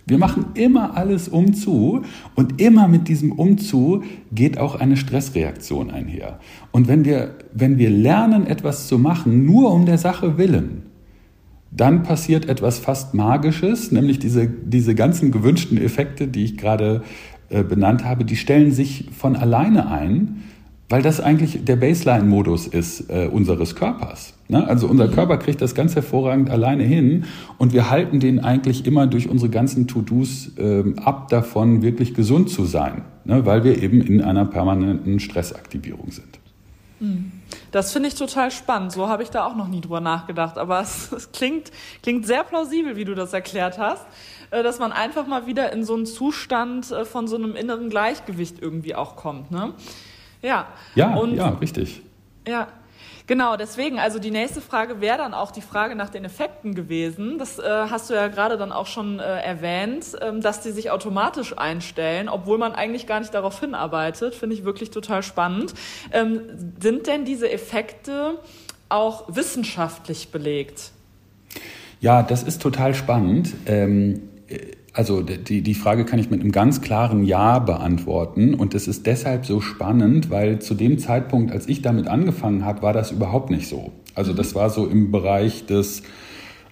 [0.06, 2.02] Wir machen immer alles umzu
[2.34, 6.40] und immer mit diesem umzu geht auch eine Stressreaktion einher.
[6.72, 10.87] Und wenn wir, wenn wir lernen, etwas zu machen, nur um der Sache willen,
[11.70, 17.02] dann passiert etwas fast Magisches, nämlich diese, diese ganzen gewünschten Effekte, die ich gerade
[17.50, 20.42] äh, benannt habe, die stellen sich von alleine ein,
[20.88, 24.34] weil das eigentlich der Baseline-Modus ist äh, unseres Körpers.
[24.48, 24.66] Ne?
[24.66, 27.24] Also unser Körper kriegt das ganz hervorragend alleine hin
[27.58, 32.48] und wir halten den eigentlich immer durch unsere ganzen To-Dos äh, ab davon, wirklich gesund
[32.48, 33.44] zu sein, ne?
[33.44, 36.37] weil wir eben in einer permanenten Stressaktivierung sind.
[37.00, 37.32] Mhm.
[37.70, 38.92] Das finde ich total spannend.
[38.92, 40.58] So habe ich da auch noch nie drüber nachgedacht.
[40.58, 41.70] Aber es, es, klingt,
[42.02, 44.06] klingt sehr plausibel, wie du das erklärt hast,
[44.50, 47.90] äh, dass man einfach mal wieder in so einen Zustand äh, von so einem inneren
[47.90, 49.50] Gleichgewicht irgendwie auch kommt.
[49.50, 49.74] Ne?
[50.42, 50.68] Ja.
[50.94, 52.02] Ja, und, ja, richtig.
[52.46, 52.68] Ja.
[53.28, 57.38] Genau, deswegen, also die nächste Frage wäre dann auch die Frage nach den Effekten gewesen.
[57.38, 60.90] Das äh, hast du ja gerade dann auch schon äh, erwähnt, ähm, dass die sich
[60.90, 64.34] automatisch einstellen, obwohl man eigentlich gar nicht darauf hinarbeitet.
[64.34, 65.74] Finde ich wirklich total spannend.
[66.10, 66.40] Ähm,
[66.80, 68.38] sind denn diese Effekte
[68.88, 70.92] auch wissenschaftlich belegt?
[72.00, 73.52] Ja, das ist total spannend.
[73.66, 74.22] Ähm,
[74.92, 78.54] also die, die Frage kann ich mit einem ganz klaren Ja beantworten.
[78.54, 82.82] Und das ist deshalb so spannend, weil zu dem Zeitpunkt, als ich damit angefangen habe,
[82.82, 83.92] war das überhaupt nicht so.
[84.14, 86.02] Also das war so im Bereich des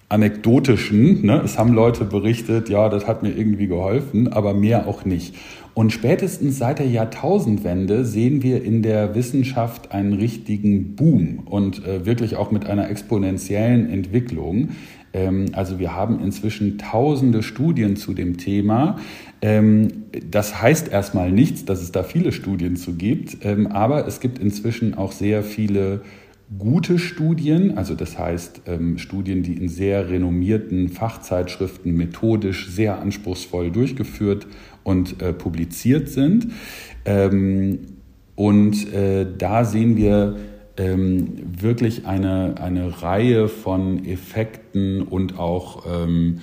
[0.09, 1.25] anekdotischen.
[1.25, 1.41] Ne?
[1.43, 5.35] Es haben Leute berichtet, ja, das hat mir irgendwie geholfen, aber mehr auch nicht.
[5.73, 12.03] Und spätestens seit der Jahrtausendwende sehen wir in der Wissenschaft einen richtigen Boom und äh,
[12.03, 14.69] wirklich auch mit einer exponentiellen Entwicklung.
[15.17, 18.97] Ähm, also wir haben inzwischen tausende Studien zu dem Thema.
[19.41, 24.19] Ähm, das heißt erstmal nichts, dass es da viele Studien zu gibt, ähm, aber es
[24.19, 26.01] gibt inzwischen auch sehr viele
[26.57, 28.61] gute Studien, also das heißt
[28.95, 34.47] Studien, die in sehr renommierten Fachzeitschriften methodisch sehr anspruchsvoll durchgeführt
[34.85, 36.47] und äh, publiziert sind.
[38.35, 40.37] und äh, da sehen wir
[40.77, 46.41] ähm, wirklich eine, eine Reihe von Effekten und auch ähm,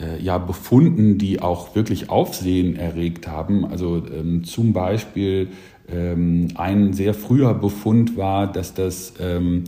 [0.00, 3.64] äh, ja, Befunden, die auch wirklich Aufsehen erregt haben.
[3.64, 5.48] Also ähm, zum Beispiel
[5.88, 9.64] ähm, ein sehr früher Befund war, dass das ähm,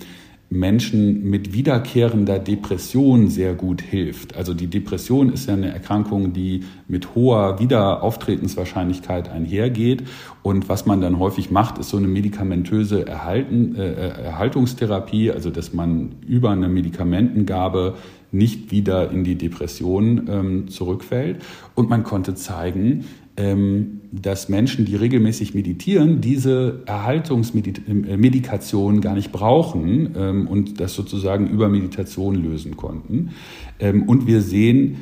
[0.48, 4.36] Menschen mit wiederkehrender Depression sehr gut hilft.
[4.36, 10.04] Also die Depression ist ja eine Erkrankung, die mit hoher Wiederauftretenswahrscheinlichkeit einhergeht.
[10.42, 15.74] Und was man dann häufig macht, ist so eine medikamentöse Erhalten, äh, Erhaltungstherapie, also dass
[15.74, 17.94] man über eine Medikamentengabe
[18.30, 21.42] nicht wieder in die Depression ähm, zurückfällt.
[21.74, 23.04] Und man konnte zeigen,
[23.36, 31.68] dass Menschen, die regelmäßig meditieren, diese Erhaltungsmedikation gar nicht brauchen ähm, und das sozusagen über
[31.68, 33.32] Meditation lösen konnten.
[33.78, 34.96] Ähm, und wir sehen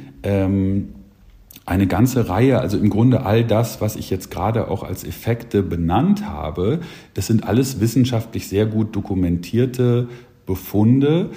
[1.67, 5.63] eine ganze Reihe, also im Grunde all das, was ich jetzt gerade auch als Effekte
[5.63, 6.81] benannt habe,
[7.13, 10.09] das sind alles wissenschaftlich sehr gut dokumentierte
[10.47, 11.29] Befunde,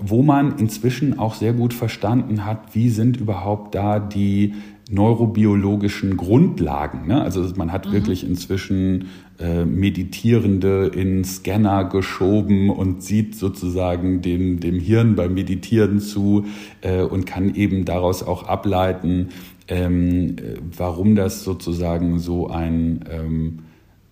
[0.00, 4.54] wo man inzwischen auch sehr gut verstanden hat, wie sind überhaupt da die
[4.92, 7.06] neurobiologischen Grundlagen.
[7.06, 7.22] Ne?
[7.22, 7.92] Also man hat mhm.
[7.92, 15.98] wirklich inzwischen äh, Meditierende in Scanner geschoben und sieht sozusagen dem, dem Hirn beim Meditieren
[15.98, 16.44] zu
[16.82, 19.30] äh, und kann eben daraus auch ableiten,
[19.68, 20.36] ähm,
[20.76, 23.60] warum das sozusagen so ein, ähm,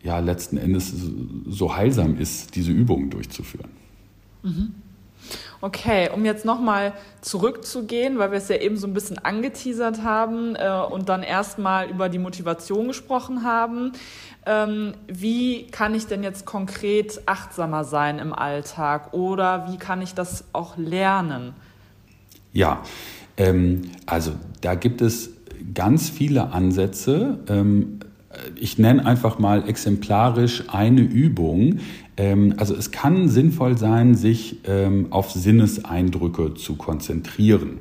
[0.03, 0.95] ja, letzten Endes
[1.47, 3.69] so heilsam ist, diese Übungen durchzuführen.
[4.43, 4.71] Mhm.
[5.63, 10.57] Okay, um jetzt nochmal zurückzugehen, weil wir es ja eben so ein bisschen angeteasert haben
[10.57, 13.93] äh, und dann erstmal über die Motivation gesprochen haben.
[14.47, 20.15] Ähm, wie kann ich denn jetzt konkret achtsamer sein im Alltag oder wie kann ich
[20.15, 21.53] das auch lernen?
[22.55, 22.83] Ja,
[23.37, 25.31] ähm, also da gibt es
[25.75, 27.39] ganz viele Ansätze.
[27.49, 28.00] Ähm,
[28.57, 31.81] ich nenne einfach mal exemplarisch eine Übung,
[32.17, 37.79] ähm, also es kann sinnvoll sein, sich ähm, auf Sinneseindrücke zu konzentrieren.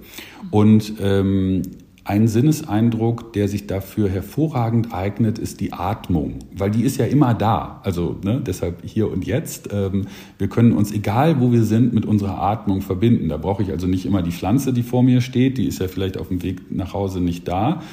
[0.50, 1.62] Und ähm,
[2.06, 7.36] ein Sinneseindruck, der sich dafür hervorragend eignet, ist die Atmung, weil die ist ja immer
[7.36, 7.82] da.
[7.84, 9.70] Also ne, deshalb hier und jetzt.
[9.72, 13.30] Wir können uns, egal wo wir sind, mit unserer Atmung verbinden.
[13.30, 15.88] Da brauche ich also nicht immer die Pflanze, die vor mir steht, die ist ja
[15.88, 17.84] vielleicht auf dem Weg nach Hause nicht da.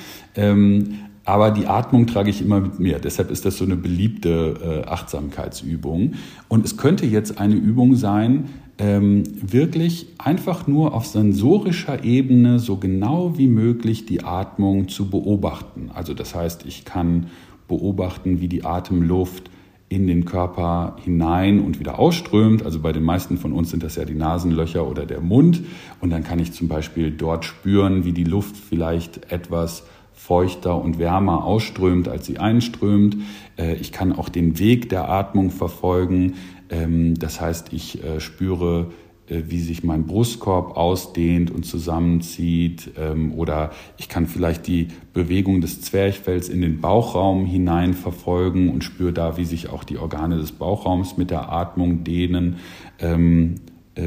[1.27, 3.01] Aber die Atmung trage ich immer mit mir.
[3.01, 6.15] Deshalb ist das so eine beliebte äh, Achtsamkeitsübung.
[6.49, 12.77] Und es könnte jetzt eine Übung sein, ähm, wirklich einfach nur auf sensorischer Ebene so
[12.77, 15.91] genau wie möglich die Atmung zu beobachten.
[15.93, 17.27] Also das heißt, ich kann
[17.67, 19.51] beobachten, wie die Atemluft
[19.89, 22.65] in den Körper hinein und wieder ausströmt.
[22.65, 25.63] Also bei den meisten von uns sind das ja die Nasenlöcher oder der Mund.
[26.01, 29.85] Und dann kann ich zum Beispiel dort spüren, wie die Luft vielleicht etwas
[30.27, 33.17] feuchter und wärmer ausströmt, als sie einströmt.
[33.57, 36.35] Äh, ich kann auch den Weg der Atmung verfolgen.
[36.69, 38.91] Ähm, das heißt, ich äh, spüre,
[39.29, 42.91] äh, wie sich mein Brustkorb ausdehnt und zusammenzieht.
[42.99, 48.83] Ähm, oder ich kann vielleicht die Bewegung des Zwerchfells in den Bauchraum hinein verfolgen und
[48.83, 52.57] spüre da, wie sich auch die Organe des Bauchraums mit der Atmung dehnen
[52.99, 53.57] ähm,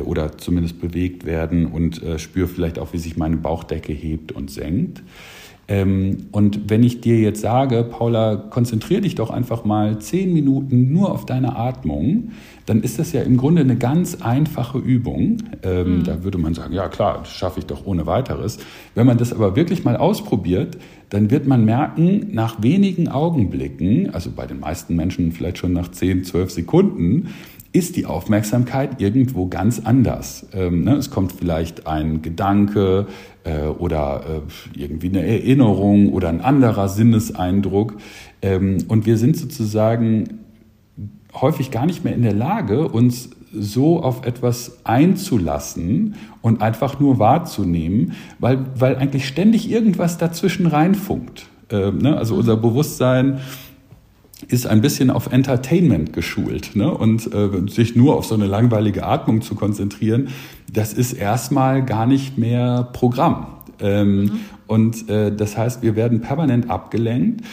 [0.06, 5.02] oder zumindest bewegt werden und spüre vielleicht auch, wie sich meine Bauchdecke hebt und senkt.
[5.70, 10.92] Ähm, und wenn ich dir jetzt sage, Paula, konzentrier dich doch einfach mal zehn Minuten
[10.92, 12.32] nur auf deine Atmung,
[12.66, 15.38] dann ist das ja im Grunde eine ganz einfache Übung.
[15.64, 16.04] Mhm.
[16.04, 18.58] Da würde man sagen, ja klar, das schaffe ich doch ohne weiteres.
[18.96, 20.78] Wenn man das aber wirklich mal ausprobiert,
[21.10, 25.90] dann wird man merken, nach wenigen Augenblicken, also bei den meisten Menschen vielleicht schon nach
[25.90, 27.30] zehn, zwölf Sekunden,
[27.72, 30.48] ist die Aufmerksamkeit irgendwo ganz anders.
[30.54, 30.96] Ähm, ne?
[30.96, 33.08] Es kommt vielleicht ein Gedanke
[33.50, 34.24] äh, oder
[34.76, 37.96] äh, irgendwie eine Erinnerung oder ein anderer Sinneseindruck.
[38.42, 40.40] Ähm, und wir sind sozusagen
[41.34, 47.18] häufig gar nicht mehr in der Lage, uns so auf etwas einzulassen und einfach nur
[47.18, 51.48] wahrzunehmen, weil, weil eigentlich ständig irgendwas dazwischen reinfunkt.
[51.72, 52.16] Ähm, ne?
[52.16, 53.40] Also unser Bewusstsein
[54.48, 56.76] ist ein bisschen auf Entertainment geschult.
[56.76, 56.92] Ne?
[56.92, 60.30] Und äh, sich nur auf so eine langweilige Atmung zu konzentrieren,
[60.74, 63.48] das ist erstmal gar nicht mehr Programm.
[63.80, 64.32] Ähm, mhm.
[64.68, 67.46] Und äh, das heißt, wir werden permanent abgelenkt.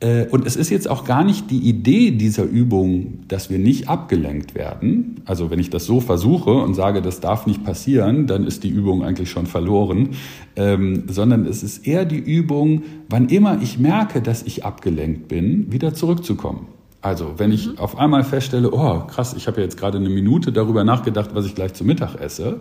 [0.00, 3.88] Äh, und es ist jetzt auch gar nicht die Idee dieser Übung, dass wir nicht
[3.88, 5.16] abgelenkt werden.
[5.24, 8.68] Also wenn ich das so versuche und sage, das darf nicht passieren, dann ist die
[8.68, 10.10] Übung eigentlich schon verloren.
[10.56, 15.72] Ähm, sondern es ist eher die Übung, wann immer ich merke, dass ich abgelenkt bin,
[15.72, 16.77] wieder zurückzukommen.
[17.00, 17.78] Also wenn ich mhm.
[17.78, 21.46] auf einmal feststelle, oh krass, ich habe ja jetzt gerade eine Minute darüber nachgedacht, was
[21.46, 22.60] ich gleich zu Mittag esse,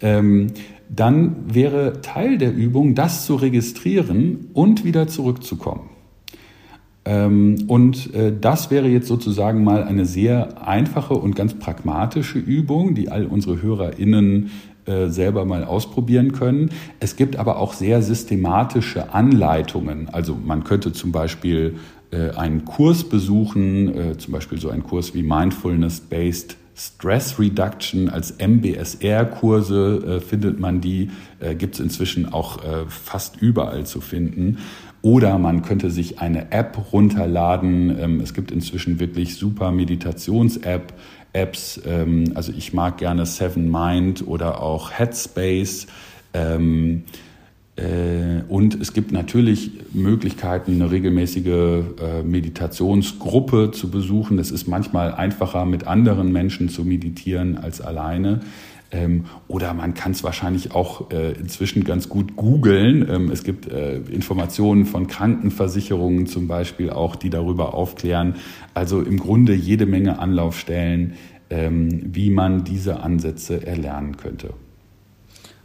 [0.00, 0.48] ähm,
[0.88, 5.90] dann wäre Teil der Übung, das zu registrieren und wieder zurückzukommen.
[7.04, 12.94] Ähm, und äh, das wäre jetzt sozusagen mal eine sehr einfache und ganz pragmatische Übung,
[12.94, 14.50] die all unsere HörerInnen
[14.84, 16.70] äh, selber mal ausprobieren können.
[17.00, 20.08] Es gibt aber auch sehr systematische Anleitungen.
[20.08, 21.76] Also man könnte zum Beispiel
[22.10, 30.58] einen Kurs besuchen, zum Beispiel so einen Kurs wie Mindfulness-Based Stress Reduction als MBSR-Kurse findet
[30.60, 31.10] man die,
[31.58, 34.58] gibt es inzwischen auch fast überall zu finden.
[35.02, 37.96] Oder man könnte sich eine App runterladen.
[37.98, 40.92] Ähm, es gibt inzwischen wirklich super Meditations-App.
[41.32, 45.86] Apps, ähm, also ich mag gerne Seven Mind oder auch Headspace.
[47.78, 54.36] Äh, und es gibt natürlich Möglichkeiten, eine regelmäßige äh, Meditationsgruppe zu besuchen.
[54.36, 58.40] Das ist manchmal einfacher, mit anderen Menschen zu meditieren als alleine.
[58.90, 63.06] Ähm, oder man kann es wahrscheinlich auch äh, inzwischen ganz gut googeln.
[63.08, 68.36] Ähm, es gibt Informationen von Krankenversicherungen zum Beispiel auch, die darüber aufklären.
[68.74, 71.14] Also im Grunde jede Menge Anlaufstellen,
[71.50, 74.50] ähm, wie man diese Ansätze erlernen könnte.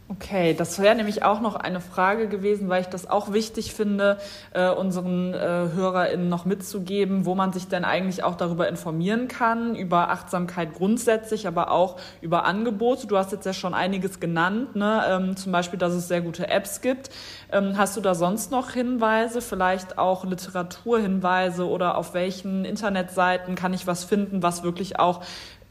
[0.06, 4.18] Okay, das wäre nämlich auch noch eine Frage gewesen, weil ich das auch wichtig finde,
[4.52, 9.74] äh, unseren äh, HörerInnen noch mitzugeben, wo man sich denn eigentlich auch darüber informieren kann,
[9.74, 13.06] über Achtsamkeit grundsätzlich, aber auch über Angebote.
[13.06, 15.04] Du hast jetzt ja schon einiges genannt, ne?
[15.08, 17.08] ähm, zum Beispiel, dass es sehr gute Apps gibt.
[17.50, 23.72] Ähm, hast du da sonst noch Hinweise, vielleicht auch Literaturhinweise oder auf welchen Internetseiten kann
[23.72, 25.22] ich was finden, was wirklich auch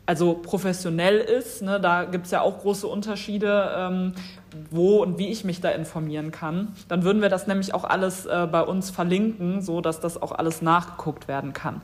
[0.05, 1.61] also professionell ist.
[1.61, 1.79] Ne?
[1.79, 4.13] Da gibt es ja auch große Unterschiede, ähm,
[4.69, 6.69] wo und wie ich mich da informieren kann.
[6.87, 10.31] Dann würden wir das nämlich auch alles äh, bei uns verlinken, so dass das auch
[10.31, 11.81] alles nachgeguckt werden kann.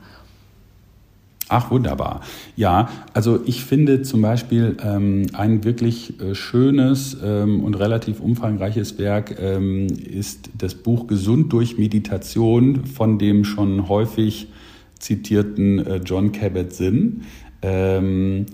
[1.52, 2.20] Ach, wunderbar.
[2.54, 9.00] Ja, also ich finde zum Beispiel ähm, ein wirklich äh, schönes ähm, und relativ umfangreiches
[9.00, 14.46] Werk ähm, ist das Buch Gesund durch Meditation von dem schon häufig
[15.00, 17.22] zitierten äh, John Kabat-Zinn.
[17.62, 18.46] Ähm,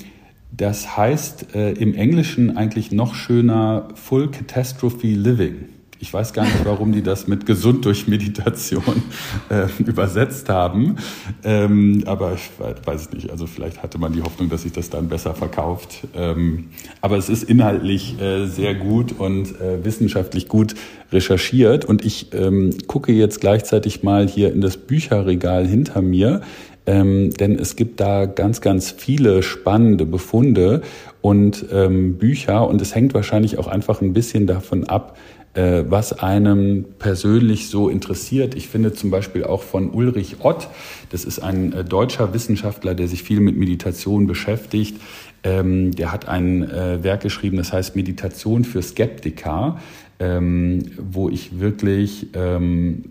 [0.56, 5.66] das heißt äh, im Englischen eigentlich noch schöner Full Catastrophe Living.
[5.98, 9.02] Ich weiß gar nicht, warum die das mit gesund durch Meditation
[9.48, 10.96] äh, übersetzt haben.
[11.42, 12.50] Ähm, aber ich
[12.84, 13.30] weiß nicht.
[13.30, 16.06] Also vielleicht hatte man die Hoffnung, dass sich das dann besser verkauft.
[16.14, 16.68] Ähm,
[17.00, 20.74] aber es ist inhaltlich äh, sehr gut und äh, wissenschaftlich gut
[21.12, 21.86] recherchiert.
[21.86, 26.42] Und ich ähm, gucke jetzt gleichzeitig mal hier in das Bücherregal hinter mir
[26.87, 30.83] ähm, denn es gibt da ganz, ganz viele spannende Befunde
[31.20, 35.16] und ähm, Bücher und es hängt wahrscheinlich auch einfach ein bisschen davon ab,
[35.55, 38.55] äh, was einem persönlich so interessiert.
[38.55, 40.68] Ich finde zum Beispiel auch von Ulrich Ott,
[41.11, 45.01] das ist ein äh, deutscher Wissenschaftler, der sich viel mit Meditation beschäftigt.
[45.42, 49.81] Ähm, der hat ein äh, Werk geschrieben, das heißt Meditation für Skeptiker,
[50.18, 53.05] ähm, wo ich wirklich ähm,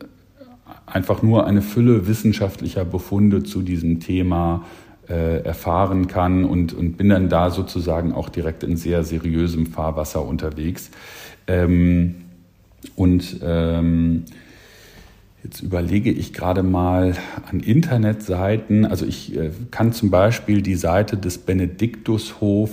[0.85, 4.65] einfach nur eine Fülle wissenschaftlicher Befunde zu diesem Thema
[5.09, 10.25] äh, erfahren kann und, und bin dann da sozusagen auch direkt in sehr seriösem Fahrwasser
[10.25, 10.91] unterwegs.
[11.47, 12.15] Ähm,
[12.95, 14.25] und ähm,
[15.45, 17.15] Jetzt überlege ich gerade mal
[17.47, 18.83] an Internetseiten.
[18.83, 22.71] Also ich äh, kann zum Beispiel die Seite des Benediktushof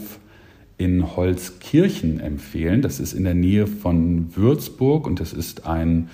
[0.78, 2.80] in Holzkirchen empfehlen.
[2.80, 6.08] Das ist in der Nähe von Würzburg und das ist ein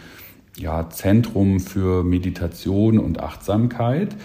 [0.58, 4.16] ja, Zentrum für Meditation und Achtsamkeit.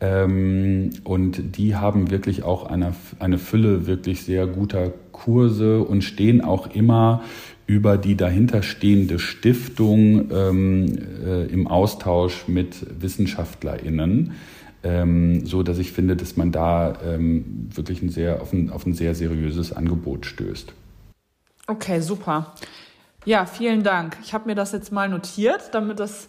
[0.00, 6.40] Ähm, und die haben wirklich auch eine, eine Fülle wirklich sehr guter Kurse und stehen
[6.40, 7.22] auch immer
[7.66, 14.32] über die dahinterstehende Stiftung ähm, äh, im Austausch mit WissenschaftlerInnen.
[14.82, 18.84] ähm, so dass ich finde, dass man da ähm, wirklich ein sehr, auf, ein, auf
[18.86, 20.72] ein sehr seriöses Angebot stößt.
[21.68, 22.54] Okay, super.
[23.24, 24.16] Ja, vielen Dank.
[24.24, 26.28] Ich habe mir das jetzt mal notiert, damit das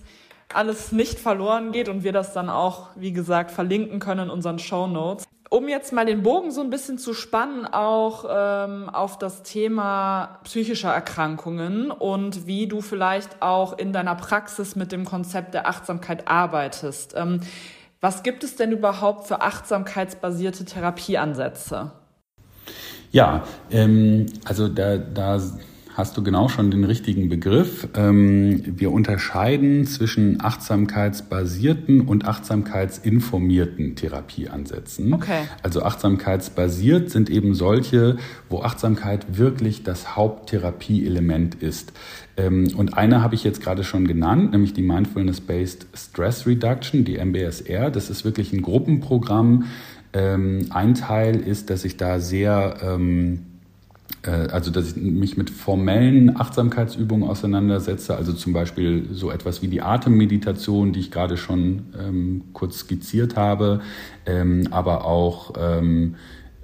[0.53, 4.59] alles nicht verloren geht und wir das dann auch, wie gesagt, verlinken können in unseren
[4.59, 5.25] Show Notes.
[5.49, 10.39] Um jetzt mal den Bogen so ein bisschen zu spannen, auch ähm, auf das Thema
[10.43, 16.27] psychischer Erkrankungen und wie du vielleicht auch in deiner Praxis mit dem Konzept der Achtsamkeit
[16.27, 17.13] arbeitest.
[17.15, 17.41] Ähm,
[18.01, 21.91] was gibt es denn überhaupt für achtsamkeitsbasierte Therapieansätze?
[23.11, 25.39] Ja, ähm, also da, da
[25.93, 27.87] hast du genau schon den richtigen Begriff.
[27.95, 35.13] Ähm, wir unterscheiden zwischen achtsamkeitsbasierten und achtsamkeitsinformierten Therapieansätzen.
[35.13, 35.43] Okay.
[35.61, 38.17] Also achtsamkeitsbasiert sind eben solche,
[38.49, 41.93] wo Achtsamkeit wirklich das Haupttherapieelement ist.
[42.37, 47.23] Ähm, und eine habe ich jetzt gerade schon genannt, nämlich die Mindfulness-Based Stress Reduction, die
[47.23, 47.91] MBSR.
[47.91, 49.65] Das ist wirklich ein Gruppenprogramm.
[50.13, 52.77] Ähm, ein Teil ist, dass ich da sehr
[54.29, 59.81] also dass ich mich mit formellen Achtsamkeitsübungen auseinandersetze, also zum Beispiel so etwas wie die
[59.81, 63.81] Atemmeditation, die ich gerade schon ähm, kurz skizziert habe,
[64.25, 66.15] ähm, aber auch ähm,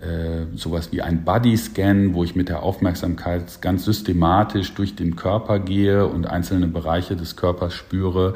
[0.01, 5.59] äh, sowas wie ein Body-Scan, wo ich mit der Aufmerksamkeit ganz systematisch durch den Körper
[5.59, 8.35] gehe und einzelne Bereiche des Körpers spüre.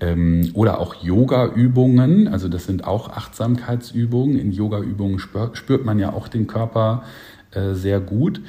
[0.00, 4.38] Ähm, oder auch Yoga-Übungen, also das sind auch Achtsamkeitsübungen.
[4.38, 7.02] In Yoga-Übungen spürt man ja auch den Körper
[7.54, 8.40] äh, sehr gut.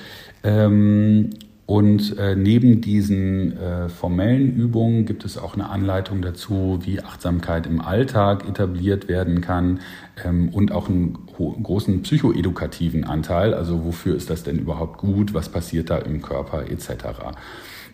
[0.44, 1.30] Ähm,
[1.66, 7.66] und äh, neben diesen äh, formellen Übungen gibt es auch eine Anleitung dazu, wie Achtsamkeit
[7.68, 9.80] im Alltag etabliert werden kann
[10.26, 13.54] ähm, und auch einen großen psychoedukativen Anteil.
[13.54, 15.34] Also wofür ist das denn überhaupt gut?
[15.34, 16.90] Was passiert da im Körper etc.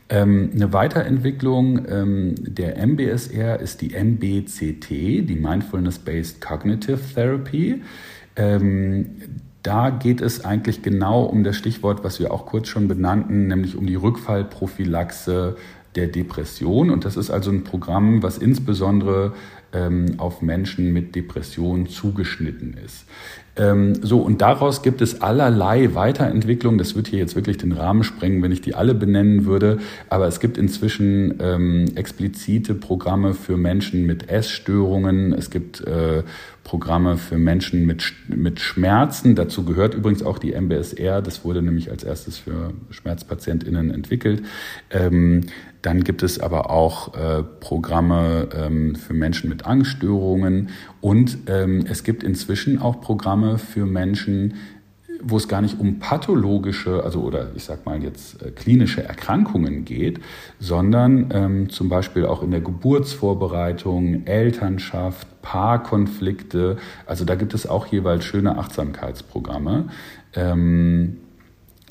[0.10, 7.84] Ähm, eine Weiterentwicklung ähm, der MBSR ist die MBCT, die Mindfulness-Based Cognitive Therapy.
[9.64, 13.76] Da geht es eigentlich genau um das Stichwort, was wir auch kurz schon benannten, nämlich
[13.76, 15.58] um die Rückfallprophylaxe
[15.96, 16.90] der Depression.
[16.90, 19.34] Und das ist also ein Programm, was insbesondere
[19.74, 23.06] ähm, auf Menschen mit Depression zugeschnitten ist.
[23.56, 26.78] Ähm, so, und daraus gibt es allerlei Weiterentwicklungen.
[26.78, 29.80] Das wird hier jetzt wirklich den Rahmen sprengen, wenn ich die alle benennen würde.
[30.10, 35.34] Aber es gibt inzwischen ähm, explizite Programme für Menschen mit Essstörungen.
[35.34, 36.24] Es gibt äh,
[36.70, 39.34] Programme für Menschen mit, mit Schmerzen.
[39.34, 41.24] Dazu gehört übrigens auch die MBSR.
[41.24, 44.44] Das wurde nämlich als erstes für SchmerzpatientInnen entwickelt.
[44.92, 45.46] Ähm,
[45.82, 50.70] dann gibt es aber auch äh, Programme ähm, für Menschen mit Angststörungen
[51.02, 54.54] und ähm, es gibt inzwischen auch Programme für Menschen,
[55.22, 59.86] wo es gar nicht um pathologische, also oder ich sag mal jetzt äh, klinische Erkrankungen
[59.86, 60.20] geht,
[60.60, 66.78] sondern ähm, zum Beispiel auch in der Geburtsvorbereitung, Elternschaft, Paarkonflikte.
[67.06, 69.90] Also da gibt es auch jeweils schöne Achtsamkeitsprogramme.
[70.34, 71.18] Ähm,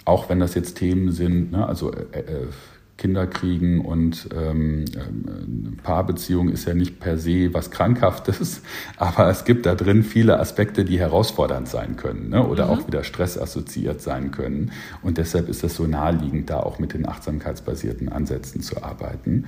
[0.05, 2.47] auch wenn das jetzt Themen sind, ne, also äh, äh
[2.99, 8.61] Kinder kriegen und ähm, ähm, Paarbeziehung ist ja nicht per se was Krankhaftes,
[8.97, 12.47] aber es gibt da drin viele Aspekte, die herausfordernd sein können ne?
[12.47, 12.71] oder mhm.
[12.73, 14.73] auch wieder stressassoziiert sein können.
[15.01, 19.45] Und deshalb ist es so naheliegend, da auch mit den achtsamkeitsbasierten Ansätzen zu arbeiten.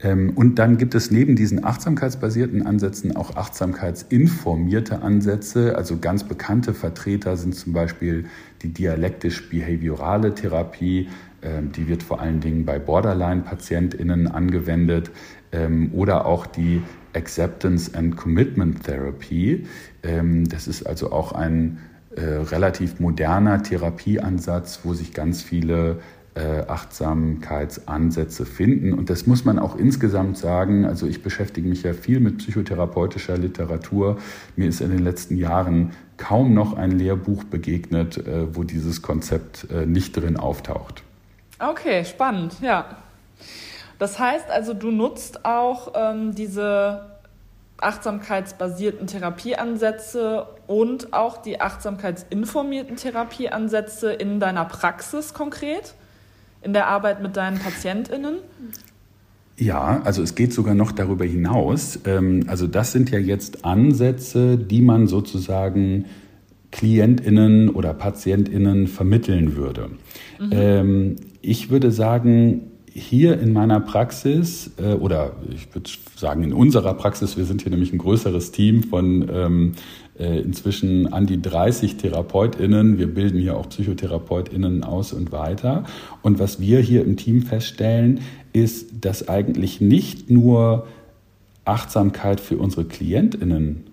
[0.00, 5.76] Ähm, und dann gibt es neben diesen achtsamkeitsbasierten Ansätzen auch achtsamkeitsinformierte Ansätze.
[5.76, 8.26] Also ganz bekannte Vertreter sind zum Beispiel
[8.62, 11.08] die dialektisch-behaviorale Therapie,
[11.42, 15.10] die wird vor allen Dingen bei Borderline-PatientInnen angewendet
[15.52, 16.82] ähm, oder auch die
[17.14, 19.66] Acceptance and Commitment Therapy.
[20.02, 21.78] Ähm, das ist also auch ein
[22.16, 26.00] äh, relativ moderner Therapieansatz, wo sich ganz viele
[26.34, 28.94] äh, Achtsamkeitsansätze finden.
[28.94, 30.86] Und das muss man auch insgesamt sagen.
[30.86, 34.18] Also ich beschäftige mich ja viel mit psychotherapeutischer Literatur.
[34.56, 39.68] Mir ist in den letzten Jahren kaum noch ein Lehrbuch begegnet, äh, wo dieses Konzept
[39.86, 41.02] nicht drin auftaucht.
[41.62, 42.96] Okay, spannend, ja.
[43.98, 47.12] Das heißt also, du nutzt auch ähm, diese
[47.76, 55.94] achtsamkeitsbasierten Therapieansätze und auch die achtsamkeitsinformierten Therapieansätze in deiner Praxis konkret,
[56.62, 58.38] in der Arbeit mit deinen PatientInnen?
[59.56, 62.00] Ja, also es geht sogar noch darüber hinaus.
[62.04, 66.06] Ähm, also das sind ja jetzt Ansätze, die man sozusagen
[66.72, 69.90] KlientInnen oder PatientInnen vermitteln würde.
[70.40, 70.50] Mhm.
[70.50, 72.62] Ähm, ich würde sagen,
[72.94, 77.70] hier in meiner Praxis äh, oder ich würde sagen in unserer Praxis, wir sind hier
[77.70, 79.72] nämlich ein größeres Team von ähm,
[80.18, 82.98] äh, inzwischen an die 30 TherapeutInnen.
[82.98, 85.84] Wir bilden hier auch PsychotherapeutInnen aus und weiter.
[86.22, 88.20] Und was wir hier im Team feststellen,
[88.52, 90.86] ist, dass eigentlich nicht nur
[91.64, 93.84] Achtsamkeit für unsere KlientInnen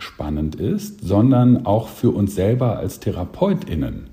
[0.00, 4.08] spannend ist, sondern auch für uns selber als TherapeutInnen.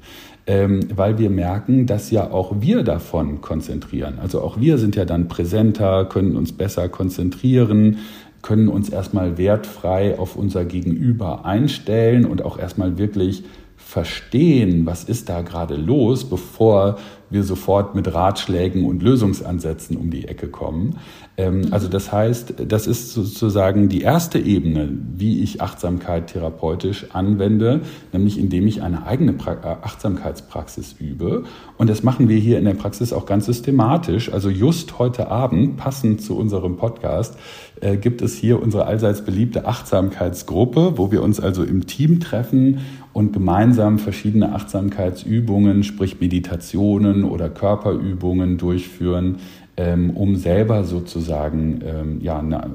[0.45, 4.19] Ähm, weil wir merken, dass ja auch wir davon konzentrieren.
[4.21, 7.97] Also auch wir sind ja dann präsenter, können uns besser konzentrieren,
[8.41, 13.43] können uns erstmal wertfrei auf unser Gegenüber einstellen und auch erstmal wirklich
[13.87, 16.97] verstehen, was ist da gerade los, bevor
[17.29, 20.97] wir sofort mit Ratschlägen und Lösungsansätzen um die Ecke kommen.
[21.37, 21.73] Ähm, mhm.
[21.73, 27.81] Also das heißt, das ist sozusagen die erste Ebene, wie ich Achtsamkeit therapeutisch anwende,
[28.11, 31.43] nämlich indem ich eine eigene äh, Achtsamkeitspraxis übe.
[31.77, 34.31] Und das machen wir hier in der Praxis auch ganz systematisch.
[34.31, 37.37] Also just heute Abend, passend zu unserem Podcast,
[37.81, 42.79] äh, gibt es hier unsere allseits beliebte Achtsamkeitsgruppe, wo wir uns also im Team treffen
[43.17, 49.37] und gemeinsam verschiedene Achtsamkeitsübungen, sprich Meditationen oder Körperübungen durchführen,
[49.75, 52.69] ähm, um selber sozusagen ähm, ja, eine,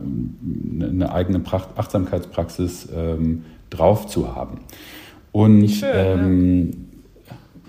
[0.81, 4.59] eine eigene Achtsamkeitspraxis ähm, drauf zu haben.
[5.31, 6.71] Und Schön, ähm,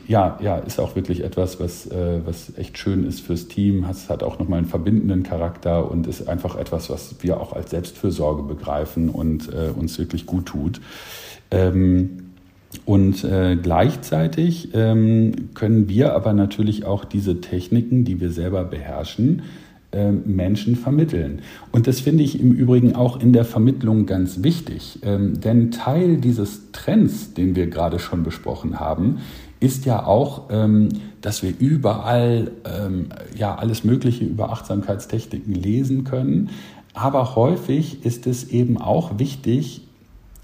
[0.07, 3.85] ja, ja, ist auch wirklich etwas, was, äh, was echt schön ist fürs Team.
[3.87, 7.69] Es hat auch nochmal einen verbindenden Charakter und ist einfach etwas, was wir auch als
[7.69, 10.81] Selbstfürsorge begreifen und äh, uns wirklich gut tut.
[11.51, 12.32] Ähm,
[12.85, 19.43] und äh, gleichzeitig ähm, können wir aber natürlich auch diese Techniken, die wir selber beherrschen,
[19.91, 21.39] äh, Menschen vermitteln.
[21.71, 24.99] Und das finde ich im Übrigen auch in der Vermittlung ganz wichtig.
[25.03, 29.19] Ähm, denn Teil dieses Trends, den wir gerade schon besprochen haben,
[29.59, 30.89] ist ja auch, ähm,
[31.21, 36.49] dass wir überall ähm, ja alles Mögliche über Achtsamkeitstechniken lesen können.
[36.93, 39.81] Aber häufig ist es eben auch wichtig,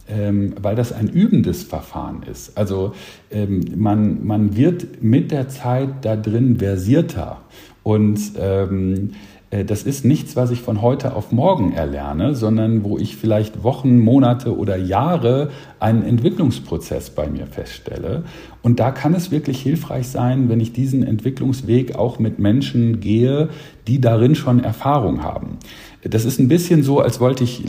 [0.10, 2.58] ähm, weil das ein übendes Verfahren ist.
[2.58, 2.94] Also
[3.32, 7.42] ähm, man, man wird mit der Zeit da drin versierter
[7.84, 9.12] und ähm,
[9.52, 13.64] äh, das ist nichts, was ich von heute auf morgen erlerne, sondern wo ich vielleicht
[13.64, 15.50] Wochen, Monate oder Jahre
[15.80, 18.24] einen Entwicklungsprozess bei mir feststelle.
[18.62, 23.50] Und da kann es wirklich hilfreich sein, wenn ich diesen Entwicklungsweg auch mit Menschen gehe,
[23.88, 25.58] die darin schon Erfahrung haben.
[26.02, 27.64] Das ist ein bisschen so, als wollte ich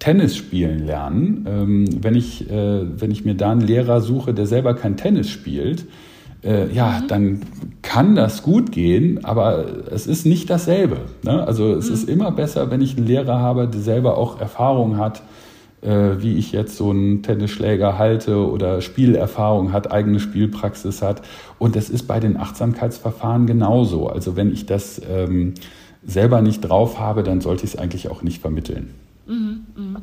[0.00, 1.46] Tennis spielen lernen.
[1.48, 5.30] Ähm, wenn, ich, äh, wenn ich mir da einen Lehrer suche, der selber kein Tennis
[5.30, 5.86] spielt,
[6.42, 7.08] äh, ja, mhm.
[7.08, 7.40] dann
[7.82, 11.02] kann das gut gehen, aber es ist nicht dasselbe.
[11.22, 11.46] Ne?
[11.46, 11.94] Also es mhm.
[11.94, 15.22] ist immer besser, wenn ich einen Lehrer habe, der selber auch Erfahrung hat,
[15.82, 21.20] äh, wie ich jetzt so einen Tennisschläger halte oder Spielerfahrung hat, eigene Spielpraxis hat.
[21.58, 24.06] Und das ist bei den Achtsamkeitsverfahren genauso.
[24.06, 25.54] Also wenn ich das ähm,
[26.06, 28.94] selber nicht drauf habe, dann sollte ich es eigentlich auch nicht vermitteln.
[29.30, 30.00] Mhm, mh.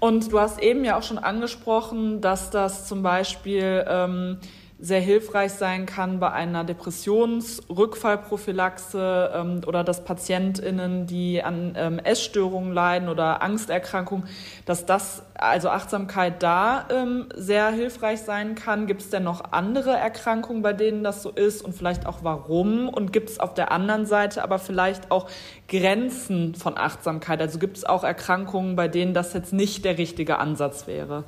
[0.00, 4.38] Und du hast eben ja auch schon angesprochen, dass das zum Beispiel ähm,
[4.80, 12.72] sehr hilfreich sein kann bei einer Depressionsrückfallprophylaxe ähm, oder dass PatientInnen, die an ähm, Essstörungen
[12.72, 14.28] leiden oder Angsterkrankungen,
[14.66, 18.86] dass das, also Achtsamkeit da ähm, sehr hilfreich sein kann.
[18.86, 22.88] Gibt es denn noch andere Erkrankungen, bei denen das so ist und vielleicht auch warum?
[22.88, 25.28] Und gibt es auf der anderen Seite aber vielleicht auch
[25.68, 27.40] Grenzen von Achtsamkeit?
[27.40, 31.24] Also gibt es auch Erkrankungen, bei denen das jetzt nicht der richtige Ansatz wäre?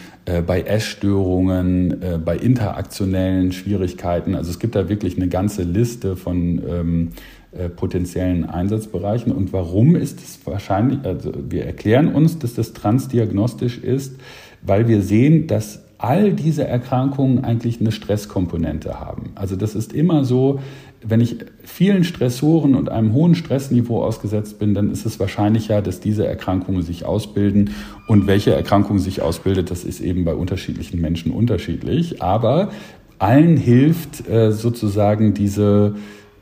[0.45, 4.35] bei Essstörungen, äh, bei interaktionellen Schwierigkeiten.
[4.35, 7.09] Also es gibt da wirklich eine ganze Liste von ähm,
[7.51, 9.31] äh, potenziellen Einsatzbereichen.
[9.31, 14.19] Und warum ist es wahrscheinlich, also wir erklären uns, dass das transdiagnostisch ist,
[14.61, 19.31] weil wir sehen, dass all diese Erkrankungen eigentlich eine Stresskomponente haben.
[19.35, 20.59] Also das ist immer so,
[21.01, 25.99] wenn ich vielen Stressoren und einem hohen Stressniveau ausgesetzt bin, dann ist es wahrscheinlicher, dass
[25.99, 27.71] diese Erkrankungen sich ausbilden.
[28.07, 32.21] Und welche Erkrankung sich ausbildet, das ist eben bei unterschiedlichen Menschen unterschiedlich.
[32.21, 32.69] Aber
[33.17, 35.95] allen hilft äh, sozusagen diese,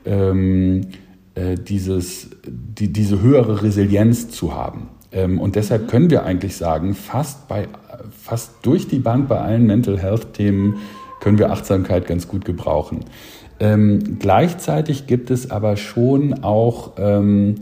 [0.04, 0.88] ähm,
[1.34, 4.88] äh, dieses, die, diese höhere Resilienz zu haben.
[5.12, 7.68] Ähm, und deshalb können wir eigentlich sagen, fast, bei,
[8.10, 10.76] fast durch die Bank bei allen Mental Health Themen
[11.20, 13.00] können wir Achtsamkeit ganz gut gebrauchen.
[13.60, 17.56] Ähm, gleichzeitig gibt es aber schon auch ähm,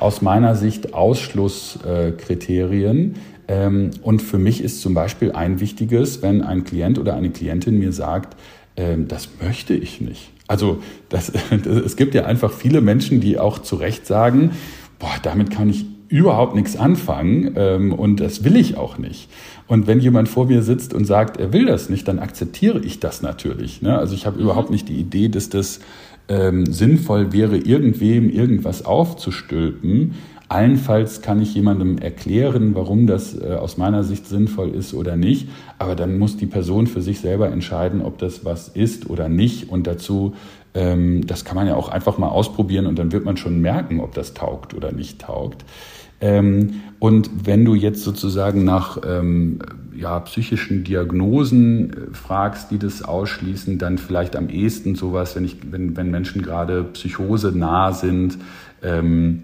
[0.00, 3.16] aus meiner Sicht Ausschlusskriterien.
[3.48, 7.78] Ähm, und für mich ist zum Beispiel ein wichtiges, wenn ein Klient oder eine Klientin
[7.78, 8.36] mir sagt,
[8.76, 10.30] ähm, das möchte ich nicht.
[10.46, 10.78] Also
[11.08, 14.52] das, das, es gibt ja einfach viele Menschen, die auch zu Recht sagen,
[14.98, 19.30] boah, damit kann ich überhaupt nichts anfangen ähm, und das will ich auch nicht.
[19.66, 23.00] Und wenn jemand vor mir sitzt und sagt, er will das nicht, dann akzeptiere ich
[23.00, 23.80] das natürlich.
[23.80, 23.96] Ne?
[23.96, 24.44] Also ich habe mhm.
[24.44, 25.80] überhaupt nicht die Idee, dass das
[26.28, 30.14] ähm, sinnvoll wäre, irgendwem irgendwas aufzustülpen.
[30.50, 35.48] Allenfalls kann ich jemandem erklären, warum das äh, aus meiner Sicht sinnvoll ist oder nicht.
[35.78, 39.70] Aber dann muss die Person für sich selber entscheiden, ob das was ist oder nicht.
[39.70, 40.34] Und dazu,
[40.74, 44.00] ähm, das kann man ja auch einfach mal ausprobieren und dann wird man schon merken,
[44.00, 45.64] ob das taugt oder nicht taugt.
[46.22, 49.58] Ähm, und wenn du jetzt sozusagen nach ähm,
[49.94, 55.56] ja, psychischen Diagnosen äh, fragst, die das ausschließen, dann vielleicht am ehesten sowas, wenn, ich,
[55.70, 58.38] wenn, wenn Menschen gerade psychose nah sind,
[58.82, 59.42] ähm,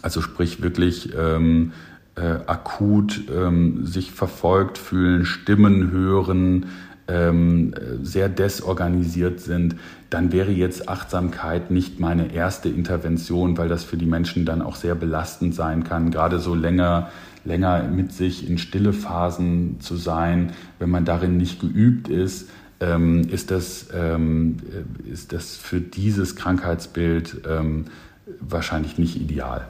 [0.00, 1.72] also sprich wirklich ähm,
[2.14, 6.66] äh, akut ähm, sich verfolgt fühlen, Stimmen hören,
[7.08, 9.76] ähm, sehr desorganisiert sind,
[10.10, 14.76] dann wäre jetzt Achtsamkeit nicht meine erste Intervention, weil das für die Menschen dann auch
[14.76, 17.10] sehr belastend sein kann, gerade so länger,
[17.44, 22.48] länger mit sich in stille Phasen zu sein, wenn man darin nicht geübt ist.
[22.78, 24.58] Ähm, ist, das, ähm,
[25.10, 27.86] ist das für dieses Krankheitsbild ähm,
[28.40, 29.66] wahrscheinlich nicht ideal.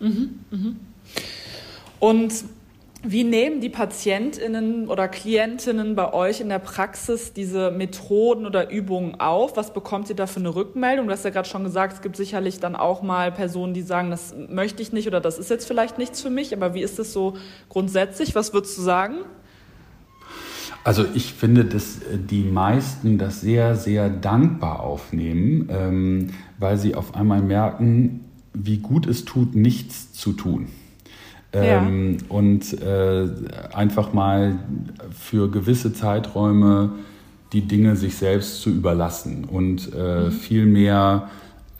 [0.00, 0.72] Mhm, mh.
[2.00, 2.32] Und
[3.02, 9.18] wie nehmen die Patientinnen oder Klientinnen bei euch in der Praxis diese Methoden oder Übungen
[9.18, 9.56] auf?
[9.56, 11.06] Was bekommt ihr da für eine Rückmeldung?
[11.06, 14.10] Du hast ja gerade schon gesagt, es gibt sicherlich dann auch mal Personen, die sagen,
[14.10, 16.54] das möchte ich nicht oder das ist jetzt vielleicht nichts für mich.
[16.54, 17.36] Aber wie ist das so
[17.70, 18.34] grundsätzlich?
[18.34, 19.14] Was würdest du sagen?
[20.84, 27.14] Also ich finde, dass die meisten das sehr, sehr dankbar aufnehmen, ähm, weil sie auf
[27.14, 30.68] einmal merken, wie gut es tut, nichts zu tun.
[31.52, 32.26] Ähm, ja.
[32.28, 33.28] Und äh,
[33.72, 34.58] einfach mal
[35.18, 36.92] für gewisse Zeiträume
[37.52, 40.30] die Dinge sich selbst zu überlassen und äh, mhm.
[40.30, 41.28] viel mehr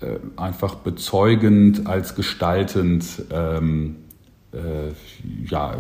[0.00, 3.96] äh, einfach bezeugend als gestaltend ähm,
[4.52, 4.92] äh,
[5.48, 5.76] ja,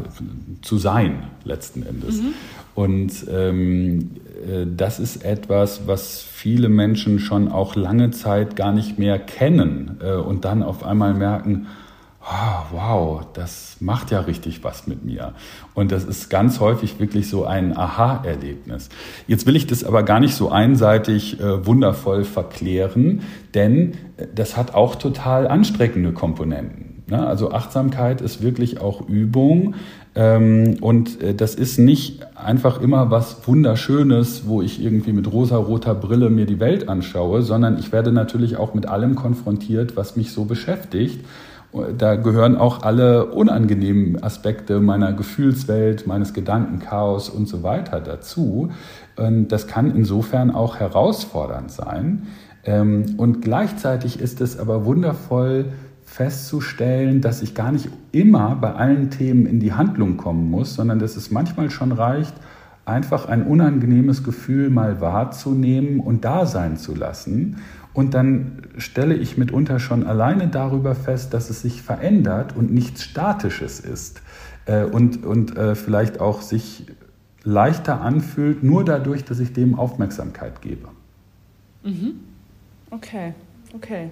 [0.62, 2.22] zu sein letzten Endes.
[2.22, 2.34] Mhm.
[2.76, 4.10] Und ähm,
[4.46, 9.98] äh, das ist etwas, was viele Menschen schon auch lange Zeit gar nicht mehr kennen
[10.00, 11.66] äh, und dann auf einmal merken,
[12.22, 15.34] oh, wow, das macht ja richtig was mit mir.
[15.74, 18.88] Und das ist ganz häufig wirklich so ein Aha-Erlebnis.
[19.26, 23.22] Jetzt will ich das aber gar nicht so einseitig äh, wundervoll verklären,
[23.54, 27.02] denn äh, das hat auch total anstrengende Komponenten.
[27.08, 27.26] Ne?
[27.26, 29.74] Also Achtsamkeit ist wirklich auch Übung.
[30.14, 35.94] Ähm, und äh, das ist nicht einfach immer was Wunderschönes, wo ich irgendwie mit rosa-roter
[35.94, 40.32] Brille mir die Welt anschaue, sondern ich werde natürlich auch mit allem konfrontiert, was mich
[40.32, 41.24] so beschäftigt.
[41.98, 48.72] Da gehören auch alle unangenehmen Aspekte meiner Gefühlswelt, meines Gedankenchaos und so weiter dazu.
[49.16, 52.26] Das kann insofern auch herausfordernd sein.
[52.64, 55.66] Ähm, und gleichzeitig ist es aber wundervoll
[56.04, 60.98] festzustellen, dass ich gar nicht immer bei allen Themen in die Handlung kommen muss, sondern
[60.98, 62.34] dass es manchmal schon reicht,
[62.84, 67.58] einfach ein unangenehmes Gefühl mal wahrzunehmen und da sein zu lassen
[67.92, 73.04] und dann stelle ich mitunter schon alleine darüber fest, dass es sich verändert und nichts
[73.04, 74.22] Statisches ist.
[74.66, 76.86] Äh, und und äh, vielleicht auch sich
[77.42, 80.88] leichter anfühlt, nur dadurch, dass ich dem Aufmerksamkeit gebe.
[81.82, 82.20] Mhm.
[82.90, 83.34] Okay,
[83.74, 84.10] okay.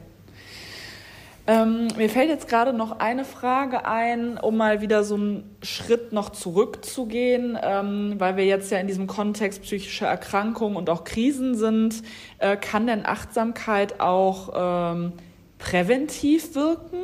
[1.51, 6.12] Ähm, mir fällt jetzt gerade noch eine Frage ein, um mal wieder so einen Schritt
[6.12, 11.55] noch zurückzugehen, ähm, weil wir jetzt ja in diesem Kontext psychische Erkrankungen und auch Krisen
[11.55, 12.03] sind.
[12.36, 15.12] Äh, kann denn Achtsamkeit auch ähm,
[15.57, 16.99] präventiv wirken?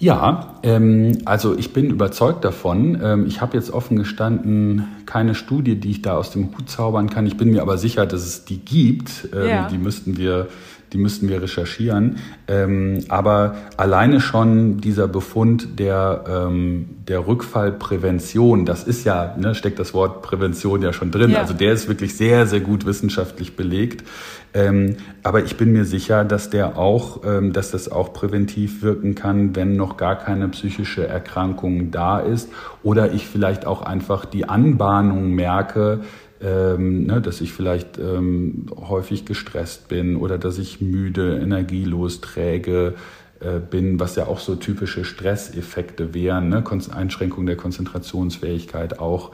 [0.00, 3.00] Ja, ähm, also ich bin überzeugt davon.
[3.00, 7.10] Ähm, ich habe jetzt offen gestanden keine Studie, die ich da aus dem Hut zaubern
[7.10, 7.26] kann.
[7.26, 9.28] Ich bin mir aber sicher, dass es die gibt.
[9.32, 9.68] Ähm, ja.
[9.68, 10.48] Die müssten wir
[10.92, 12.16] die müssten wir recherchieren.
[12.48, 19.78] Ähm, aber alleine schon dieser Befund der, ähm, der Rückfallprävention, das ist ja, ne, steckt
[19.78, 21.30] das Wort Prävention ja schon drin.
[21.30, 21.40] Ja.
[21.40, 24.04] Also der ist wirklich sehr, sehr gut wissenschaftlich belegt.
[24.52, 29.14] Ähm, aber ich bin mir sicher, dass der auch, ähm, dass das auch präventiv wirken
[29.14, 32.48] kann, wenn noch gar keine psychische Erkrankung da ist
[32.82, 36.00] oder ich vielleicht auch einfach die Anbahnung merke,
[36.42, 42.94] ähm, ne, dass ich vielleicht ähm, häufig gestresst bin oder dass ich müde, energielos, träge
[43.40, 46.64] äh, bin, was ja auch so typische Stresseffekte wären, ne?
[46.94, 49.32] Einschränkung der Konzentrationsfähigkeit, auch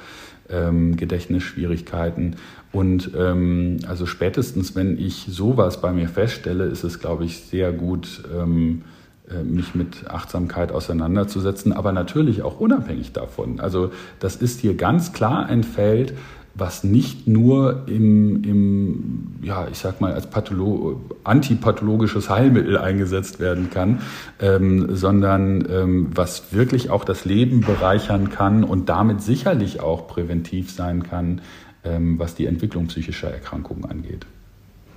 [0.50, 2.36] ähm, Gedächtnisschwierigkeiten.
[2.72, 7.72] Und ähm, also spätestens, wenn ich sowas bei mir feststelle, ist es, glaube ich, sehr
[7.72, 8.82] gut, ähm,
[9.30, 13.58] äh, mich mit Achtsamkeit auseinanderzusetzen, aber natürlich auch unabhängig davon.
[13.58, 13.90] Also
[14.20, 16.14] das ist hier ganz klar ein Feld,
[16.58, 23.70] was nicht nur im, im ja, ich sag mal, als Patholo antipathologisches Heilmittel eingesetzt werden
[23.70, 24.00] kann,
[24.40, 30.70] ähm, sondern ähm, was wirklich auch das Leben bereichern kann und damit sicherlich auch präventiv
[30.70, 31.42] sein kann,
[31.84, 34.26] ähm, was die Entwicklung psychischer Erkrankungen angeht.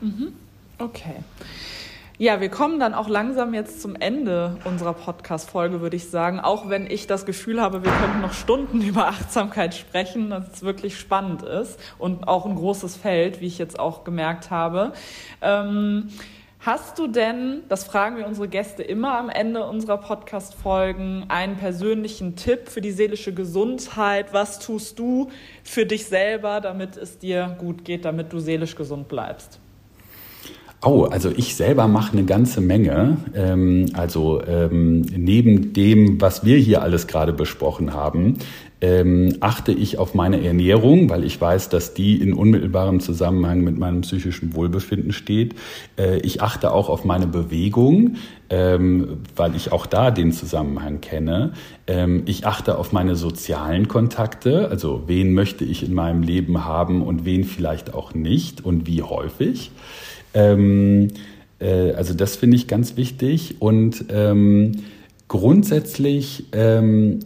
[0.01, 0.29] Mhm.
[0.77, 1.15] Okay.
[2.21, 6.41] Ja, wir kommen dann auch langsam jetzt zum Ende unserer Podcast-Folge, würde ich sagen.
[6.41, 10.61] Auch wenn ich das Gefühl habe, wir könnten noch Stunden über Achtsamkeit sprechen, dass es
[10.61, 14.91] wirklich spannend ist und auch ein großes Feld, wie ich jetzt auch gemerkt habe.
[15.41, 16.09] Ähm,
[16.59, 22.35] Hast du denn, das fragen wir unsere Gäste immer am Ende unserer Podcast-Folgen, einen persönlichen
[22.35, 24.33] Tipp für die seelische Gesundheit?
[24.33, 25.29] Was tust du
[25.63, 29.61] für dich selber, damit es dir gut geht, damit du seelisch gesund bleibst?
[30.81, 33.17] Oh, also ich selber mache eine ganze Menge.
[33.35, 38.37] Ähm, also ähm, neben dem, was wir hier alles gerade besprochen haben,
[38.79, 43.77] ähm, achte ich auf meine Ernährung, weil ich weiß, dass die in unmittelbarem Zusammenhang mit
[43.77, 45.55] meinem psychischen Wohlbefinden steht.
[45.97, 48.15] Äh, ich achte auch auf meine Bewegung,
[48.49, 51.51] ähm, weil ich auch da den Zusammenhang kenne.
[51.87, 57.01] Ähm, ich achte auf meine sozialen Kontakte, also wen möchte ich in meinem Leben haben
[57.01, 59.71] und wen vielleicht auch nicht und wie häufig.
[60.33, 61.09] Ähm,
[61.59, 63.57] äh, also das finde ich ganz wichtig.
[63.59, 64.83] Und ähm,
[65.27, 67.19] grundsätzlich ähm,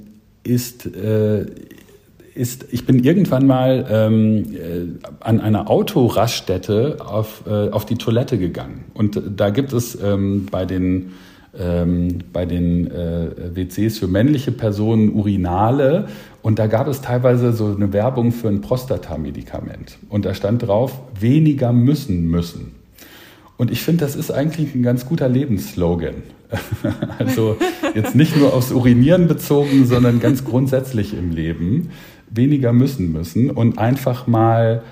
[0.43, 1.45] ist, äh,
[2.35, 8.37] ist, ich bin irgendwann mal ähm, äh, an einer Autoraststätte auf, äh, auf die Toilette
[8.37, 8.85] gegangen.
[8.93, 11.11] Und da gibt es ähm, bei den
[11.55, 16.07] ähm, bei den äh, WCs für männliche Personen Urinale
[16.41, 20.99] und da gab es teilweise so eine Werbung für ein Prostatamedikament und da stand drauf,
[21.19, 22.82] weniger müssen müssen.
[23.57, 26.23] Und ich finde, das ist eigentlich ein ganz guter Lebensslogan.
[27.19, 27.57] also
[27.93, 31.91] jetzt nicht nur aufs Urinieren bezogen, sondern ganz grundsätzlich im Leben.
[32.29, 34.83] Weniger müssen müssen und einfach mal,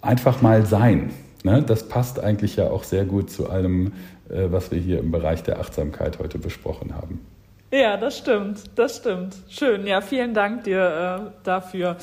[0.00, 1.10] einfach mal sein.
[1.42, 1.62] Ne?
[1.66, 3.92] Das passt eigentlich ja auch sehr gut zu allem,
[4.28, 7.20] äh, was wir hier im Bereich der Achtsamkeit heute besprochen haben.
[7.70, 9.36] Ja, das stimmt, das stimmt.
[9.48, 11.96] Schön, ja, vielen Dank dir äh, dafür.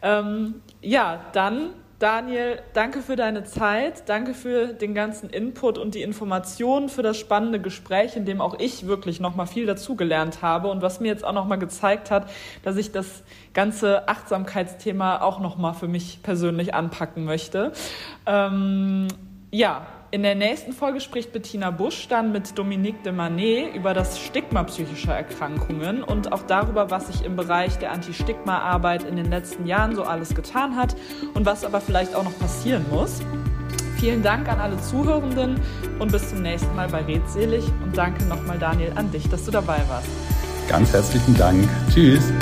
[0.00, 6.02] Ähm, ja, dann Daniel, danke für deine Zeit, danke für den ganzen Input und die
[6.02, 10.68] Informationen, für das spannende Gespräch, in dem auch ich wirklich noch mal viel dazugelernt habe
[10.68, 12.30] und was mir jetzt auch noch mal gezeigt hat,
[12.62, 17.72] dass ich das ganze Achtsamkeitsthema auch noch mal für mich persönlich anpacken möchte.
[18.26, 19.08] Ähm,
[19.50, 24.18] ja, in der nächsten Folge spricht Bettina Busch dann mit Dominique de Manet über das
[24.18, 29.66] Stigma psychischer Erkrankungen und auch darüber, was sich im Bereich der Anti-Stigma-Arbeit in den letzten
[29.66, 30.96] Jahren so alles getan hat
[31.34, 33.20] und was aber vielleicht auch noch passieren muss.
[33.98, 35.60] Vielen Dank an alle Zuhörenden
[35.98, 39.50] und bis zum nächsten Mal bei Redselig und danke nochmal Daniel an dich, dass du
[39.50, 40.08] dabei warst.
[40.68, 41.68] Ganz herzlichen Dank.
[41.92, 42.32] Tschüss.